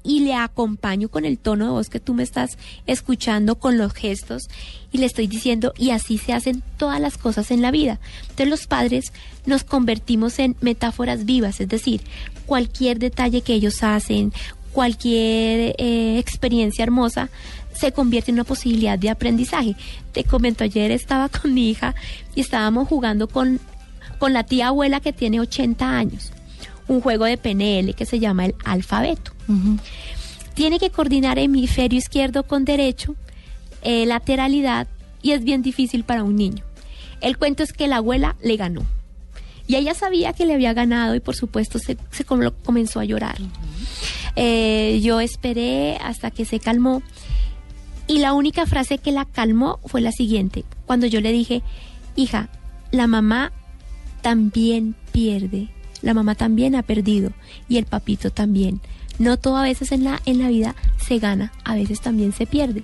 [0.08, 3.94] Y le acompaño con el tono de voz que tú me estás escuchando, con los
[3.94, 4.48] gestos,
[4.92, 8.00] y le estoy diciendo, y así se hacen todas las cosas en la vida.
[8.22, 9.12] Entonces los padres
[9.46, 12.02] nos convertimos en metáforas vivas, es decir,
[12.46, 14.32] cualquier detalle que ellos hacen,
[14.72, 17.30] cualquier eh, experiencia hermosa,
[17.74, 19.76] se convierte en una posibilidad de aprendizaje.
[20.12, 21.96] Te comento, ayer estaba con mi hija
[22.34, 23.60] y estábamos jugando con,
[24.20, 26.32] con la tía abuela que tiene 80 años,
[26.88, 29.37] un juego de PNL que se llama el alfabeto.
[30.54, 33.16] Tiene que coordinar hemisferio izquierdo con derecho,
[33.84, 34.88] eh, lateralidad,
[35.22, 36.64] y es bien difícil para un niño.
[37.22, 38.82] El cuento es que la abuela le ganó.
[39.68, 43.06] Y ella sabía que le había ganado y por supuesto se, se com- comenzó a
[43.06, 43.38] llorar.
[44.36, 47.02] Eh, yo esperé hasta que se calmó
[48.08, 51.64] y la única frase que la calmó fue la siguiente, cuando yo le dije,
[52.16, 52.48] hija,
[52.92, 53.52] la mamá
[54.22, 55.68] también pierde,
[56.02, 57.32] la mamá también ha perdido
[57.68, 58.80] y el papito también.
[59.20, 62.46] No todo a veces en la, en la vida se gana, a veces también se
[62.46, 62.84] pierde.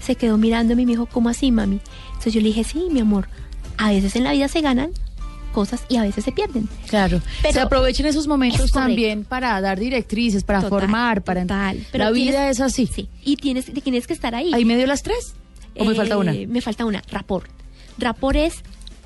[0.00, 1.80] Se quedó mirándome y me dijo, ¿cómo así, mami?
[2.08, 3.28] Entonces yo le dije, sí, mi amor,
[3.78, 4.90] a veces en la vida se ganan
[5.52, 6.68] cosas y a veces se pierden.
[6.88, 7.22] Claro.
[7.42, 11.86] Pero se aprovechen esos momentos es también para dar directrices, para Total, formar, para total.
[11.92, 12.86] la vida tienes- es así.
[12.92, 14.52] Sí, y tienes, tienes que estar ahí.
[14.52, 15.34] Ahí me dio las tres.
[15.78, 16.32] ¿O me Eh, falta una?
[16.32, 17.44] Me falta una, rapor.
[17.98, 18.56] Rapor es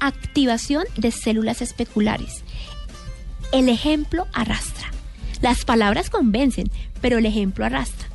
[0.01, 2.43] activación de células especulares.
[3.53, 4.91] El ejemplo arrastra.
[5.41, 6.71] Las palabras convencen,
[7.01, 8.09] pero el ejemplo arrastra.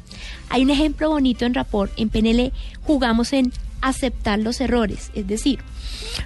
[0.49, 1.89] Hay un ejemplo bonito en rapor.
[1.95, 2.51] En PNL
[2.83, 3.51] jugamos en
[3.81, 5.11] aceptar los errores.
[5.13, 5.59] Es decir,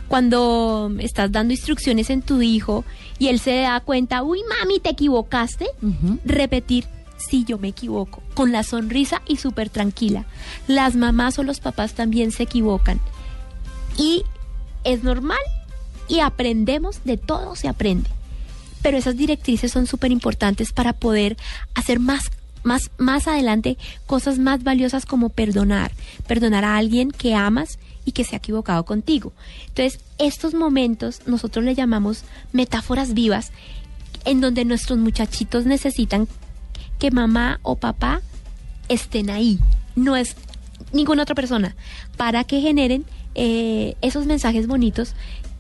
[0.08, 2.84] cuando estás dando instrucciones en tu hijo
[3.20, 5.68] y él se da cuenta, uy, mami, te equivocaste,
[6.26, 6.86] repetir,
[7.18, 10.26] sí, yo me equivoco, con la sonrisa y súper tranquila.
[10.68, 13.00] Las mamás o los papás también se equivocan.
[13.98, 14.24] Y
[14.84, 15.40] es normal
[16.08, 18.10] y aprendemos, de todo se aprende.
[18.88, 21.36] Pero esas directrices son súper importantes para poder
[21.76, 22.32] hacer más,
[22.64, 25.92] más, más adelante cosas más valiosas como perdonar,
[26.26, 29.34] perdonar a alguien que amas y que se ha equivocado contigo.
[29.68, 32.24] Entonces, estos momentos nosotros le llamamos
[32.54, 33.52] metáforas vivas
[34.24, 36.30] en donde nuestros muchachitos necesitan
[36.98, 38.22] que mamá o papá
[38.88, 39.60] estén ahí.
[39.98, 40.38] No es
[40.94, 41.76] ninguna otra persona
[42.16, 43.04] para que generen
[43.36, 45.14] eh, esos mensajes bonitos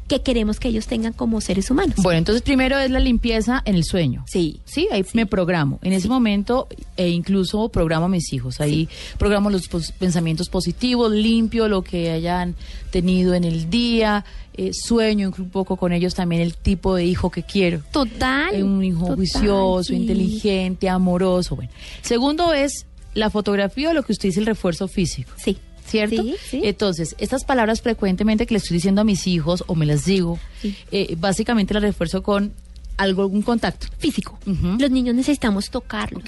[0.07, 1.95] que queremos que ellos tengan como seres humanos.
[1.97, 4.23] Bueno, entonces primero es la limpieza en el sueño.
[4.27, 4.61] Sí.
[4.65, 5.79] Sí, ahí me programo.
[5.83, 8.61] En ese momento, e incluso programo a mis hijos.
[8.61, 8.87] Ahí
[9.17, 12.55] programo los pos- pensamientos positivos, limpio lo que hayan
[12.91, 17.29] tenido en el día, eh, sueño un poco con ellos también el tipo de hijo
[17.29, 17.81] que quiero.
[17.91, 18.55] Total.
[18.55, 21.55] Eh, un hijo total, juicioso, inteligente, amoroso.
[21.55, 21.71] Bueno.
[22.01, 25.31] Segundo es la fotografía o lo que usted dice el refuerzo físico.
[25.37, 25.57] Sí.
[25.87, 26.21] ¿Cierto?
[26.21, 26.61] Sí, sí.
[26.63, 30.37] Entonces, estas palabras frecuentemente que le estoy diciendo a mis hijos o me las digo,
[30.61, 30.75] Sí.
[30.91, 32.53] eh, básicamente las refuerzo con
[32.97, 33.87] algo, algún contacto.
[33.97, 34.37] Físico.
[34.45, 36.23] Los niños necesitamos tocarlos.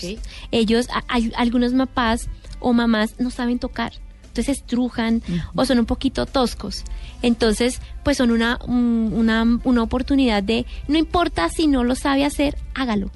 [0.51, 2.29] Ellos, a- hay algunos papás
[2.59, 3.91] o mamás no saben tocar.
[4.27, 5.23] Entonces estrujan
[5.55, 6.83] o son un poquito toscos.
[7.23, 12.23] Entonces, pues son una, un- una, una oportunidad de, no importa si no lo sabe
[12.23, 13.09] hacer, hágalo.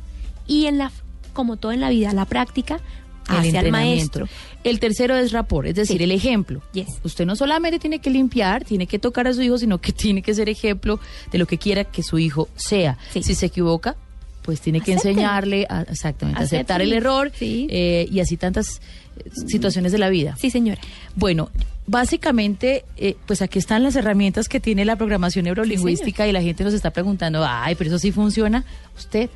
[0.48, 0.92] Y en la,
[1.32, 2.82] como todo en la vida, la práctica
[3.28, 4.28] hacia el maestro.
[4.64, 6.04] El tercero es rapport, es decir, Sí.
[6.04, 6.62] el ejemplo.
[6.74, 6.88] Yes.
[7.04, 10.22] Usted no solamente tiene que limpiar, tiene que tocar a su hijo, sino que tiene
[10.22, 11.00] que ser ejemplo
[11.32, 12.98] de lo que quiera que su hijo sea.
[13.12, 13.24] Sí.
[13.24, 13.96] Si se equivoca,
[14.42, 17.68] pues tiene que enseñarle a, exactamente, aceptar el error Sí.
[17.70, 18.82] eh, y así tantas
[19.18, 20.36] eh, situaciones de la vida.
[20.38, 20.82] Sí, señora.
[21.16, 21.50] Bueno,
[21.88, 26.64] básicamente, eh, pues aquí están las herramientas que tiene la programación neurolingüística y la gente
[26.66, 28.66] nos está preguntando, ay, pero eso sí funciona.
[28.98, 29.30] Usted,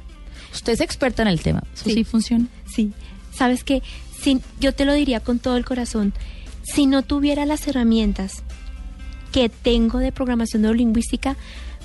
[0.54, 2.04] usted es experta en el tema, ¿eso sí, Sí.
[2.04, 2.46] funciona?
[2.66, 2.92] Sí.
[3.38, 3.84] Sabes que
[4.20, 6.14] si, yo te lo diría con todo el corazón.
[6.64, 8.44] Si no tuviera las herramientas
[9.32, 11.38] que tengo de programación neurolingüística,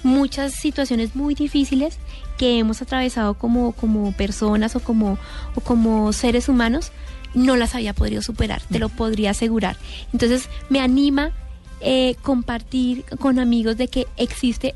[0.02, 1.98] muchas situaciones muy difíciles
[2.38, 5.18] que hemos atravesado como, como personas o como,
[5.54, 6.90] o como seres humanos,
[7.34, 9.76] no las había podido superar, te lo podría asegurar.
[10.12, 11.32] Entonces me anima
[11.80, 14.74] eh, compartir con amigos de que existe,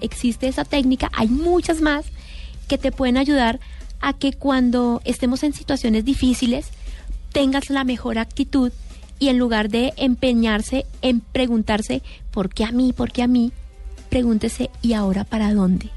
[0.00, 2.06] existe esa técnica, hay muchas más
[2.68, 3.60] que te pueden ayudar
[4.00, 6.68] a que cuando estemos en situaciones difíciles
[7.32, 8.72] tengas la mejor actitud
[9.18, 12.92] y en lugar de empeñarse en preguntarse ¿por qué a mí?
[12.92, 13.52] ¿por qué a mí?
[14.08, 15.90] Pregúntese ¿y ahora para dónde?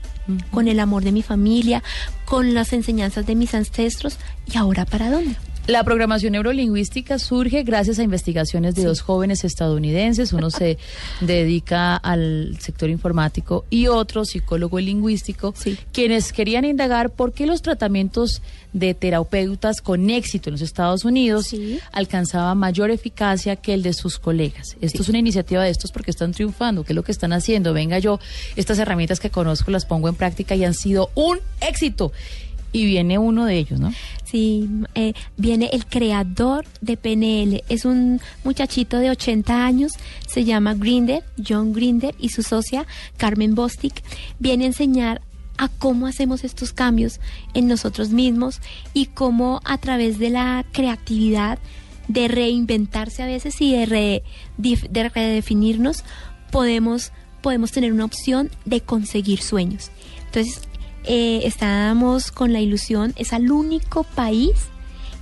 [0.52, 1.82] Con el amor de mi familia,
[2.26, 4.18] con las enseñanzas de mis ancestros
[4.52, 5.36] ¿y ahora para dónde?
[5.70, 10.34] La programación neurolingüística surge gracias a investigaciones de dos jóvenes estadounidenses.
[10.34, 10.80] Uno se
[11.22, 15.78] dedica al sector informático y otro psicólogo lingüístico, Sí.
[15.94, 18.42] quienes querían indagar por qué los tratamientos
[18.74, 21.80] de terapeutas con éxito en los Estados Unidos Sí.
[21.92, 24.76] alcanzaban mayor eficacia que el de sus colegas.
[24.82, 26.84] Esto es una iniciativa de estos porque están triunfando.
[26.84, 27.74] ¿Qué es lo que están haciendo?
[27.74, 28.20] Venga, yo
[28.56, 32.12] estas herramientas que conozco las pongo en práctica y han sido un éxito.
[32.72, 33.92] Y viene uno de ellos, ¿no?
[34.26, 37.64] Sí, eh, viene el creador de PNL.
[37.68, 39.94] Es un muchachito de 80 años,
[40.28, 42.86] se llama Grinder, John Grinder, y su socia
[43.18, 44.04] Carmen Bostic.
[44.38, 45.22] Viene a enseñar
[45.58, 47.20] a cómo hacemos estos cambios
[47.56, 48.62] en nosotros mismos
[48.94, 51.58] y cómo a través de la creatividad,
[52.08, 54.24] de reinventarse a veces y de, re-
[54.58, 56.04] de redefinirnos,
[56.52, 57.12] podemos,
[57.42, 59.90] podemos tener una opción de conseguir sueños.
[60.28, 60.62] Entonces,
[61.10, 64.52] eh, estábamos con la ilusión, es el único país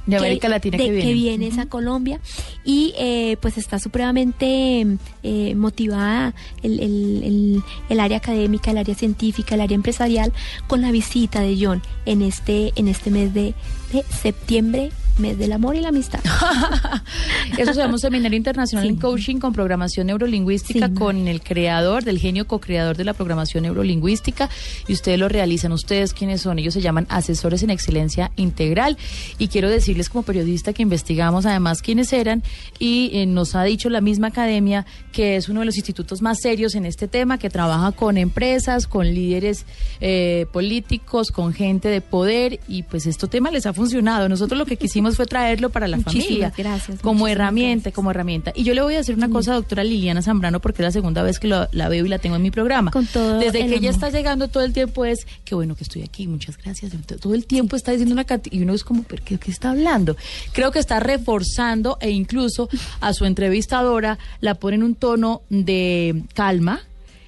[0.05, 1.47] De América Latina que viene.
[1.47, 2.19] es a Colombia
[2.63, 4.85] y eh, pues está supremamente
[5.23, 6.33] eh, motivada
[6.63, 10.31] el, el- el- el área académica, el área científica, el área empresarial
[10.67, 13.53] con la visita de John en este, en este mes de,
[13.91, 16.20] de septiembre, mes del amor y la amistad.
[17.57, 18.89] Eso se llama un seminario internacional Sí.
[18.89, 23.63] en coaching con programación neurolingüística Sí, con el creador, del genio co-creador de la programación
[23.63, 24.49] neurolingüística
[24.88, 25.72] y ustedes lo realizan.
[25.72, 26.59] ¿Ustedes quiénes son?
[26.59, 28.97] Ellos se llaman asesores en excelencia integral
[29.38, 32.43] y quiero decirles como periodista que investigamos además quiénes eran
[32.80, 36.39] y eh, nos ha dicho la misma academia que es uno de los institutos más
[36.41, 39.65] serios en este tema, que trabaja con empresas, con líderes
[40.01, 44.30] eh, políticos, con gente de poder y pues este tema les ha funcionado.
[44.30, 47.93] Nosotros lo que quisimos fue traerlo para la Muchísimas familia gracias, como herramienta, gracias.
[47.95, 48.51] como herramienta.
[48.55, 51.24] Y yo le voy a decir una cosa, doctora Liliana Zambrano, porque es la segunda
[51.24, 52.91] vez que lo- la veo y la tengo en mi programa.
[52.91, 55.84] Con todo Desde el que ella está llegando todo el tiempo es, qué bueno que
[55.84, 56.91] estoy aquí, muchas gracias.
[57.22, 59.72] Todo el tiempo está diciendo una cantidad, y uno es como, ¿pero qué, qué está
[59.72, 60.18] hablando?
[60.53, 66.24] Creo que está reforzando e incluso a su entrevistadora la pone en un tono de
[66.34, 66.82] calma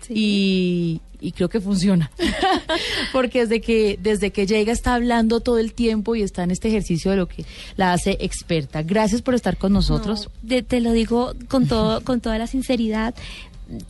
[0.09, 2.11] y, y creo que funciona.
[3.11, 6.67] Porque desde que, desde que llega está hablando todo el tiempo y está en este
[6.69, 7.45] ejercicio de lo que
[7.75, 8.83] la hace experta.
[8.83, 10.29] Gracias por estar con nosotros.
[10.43, 13.13] No, de- te lo digo con todo, con toda la sinceridad.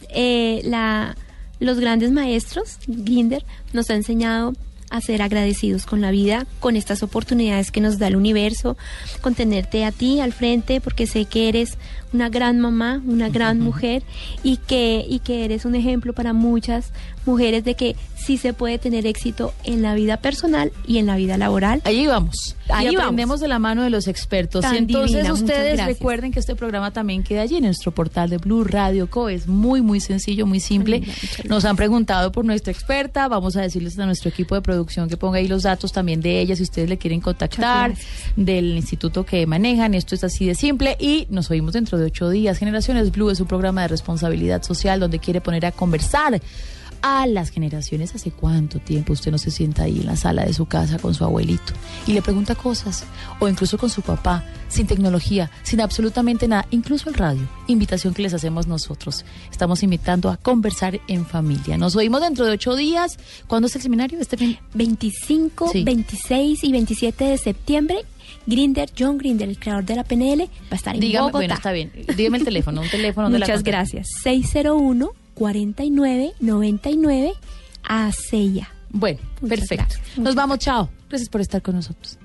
[0.09, 1.15] Eh, la,
[1.59, 4.53] los grandes maestros, Grinder, nos ha enseñado
[4.89, 8.75] a ser agradecidos con la vida, con estas oportunidades que nos da el universo,
[9.21, 11.77] con tenerte a ti al frente, porque sé que eres
[12.13, 14.03] una gran mamá, una gran mujer
[14.43, 16.91] y que, y que eres un ejemplo para muchas
[17.25, 21.15] mujeres de que sí se puede tener éxito en la vida personal y en la
[21.15, 21.81] vida laboral.
[21.85, 22.55] Allí vamos.
[22.69, 23.03] Ahí y vamos.
[23.03, 24.61] aprendemos de la mano de los expertos.
[24.61, 28.29] Tan y entonces divina, ustedes recuerden que este programa también queda allí en nuestro portal
[28.29, 29.29] de Blue Radio Co.
[29.29, 31.03] Es muy, muy sencillo, muy simple.
[31.47, 33.27] Nos han preguntado por nuestra experta.
[33.27, 36.39] Vamos a decirles a nuestro equipo de producción que ponga ahí los datos también de
[36.41, 37.93] ella si ustedes le quieren contactar,
[38.35, 39.93] del instituto que manejan.
[39.93, 42.57] Esto es así de simple y nos oímos dentro de ocho días.
[42.57, 46.39] Generaciones Blue es un programa de responsabilidad social donde quiere poner a conversar
[47.01, 50.53] a las generaciones hace cuánto tiempo usted no se sienta ahí en la sala de
[50.53, 51.73] su casa con su abuelito
[52.07, 53.03] y le pregunta cosas
[53.39, 57.41] o incluso con su papá sin tecnología, sin absolutamente nada, incluso el radio.
[57.67, 59.25] Invitación que les hacemos nosotros.
[59.51, 61.77] Estamos invitando a conversar en familia.
[61.77, 63.17] Nos oímos dentro de ocho días.
[63.47, 64.19] ¿Cuándo es el seminario?
[64.19, 64.57] Este fin.
[64.75, 65.83] 25, Sí.
[65.83, 68.05] 26 y 27 de septiembre,
[68.45, 71.37] Grinder, John Grinder, el creador de la PNL, va a estar en Dígame, Bogotá.
[71.39, 71.91] bueno, está bien.
[72.15, 74.07] Dígame el teléfono, un teléfono de la Muchas gracias.
[74.23, 75.09] 601
[75.39, 77.33] 49 99
[77.83, 78.69] a Sella.
[78.89, 79.95] Bueno, Muchas perfecto.
[80.17, 80.89] Nos vamos, chao.
[81.07, 82.19] Gracias por estar con nosotros.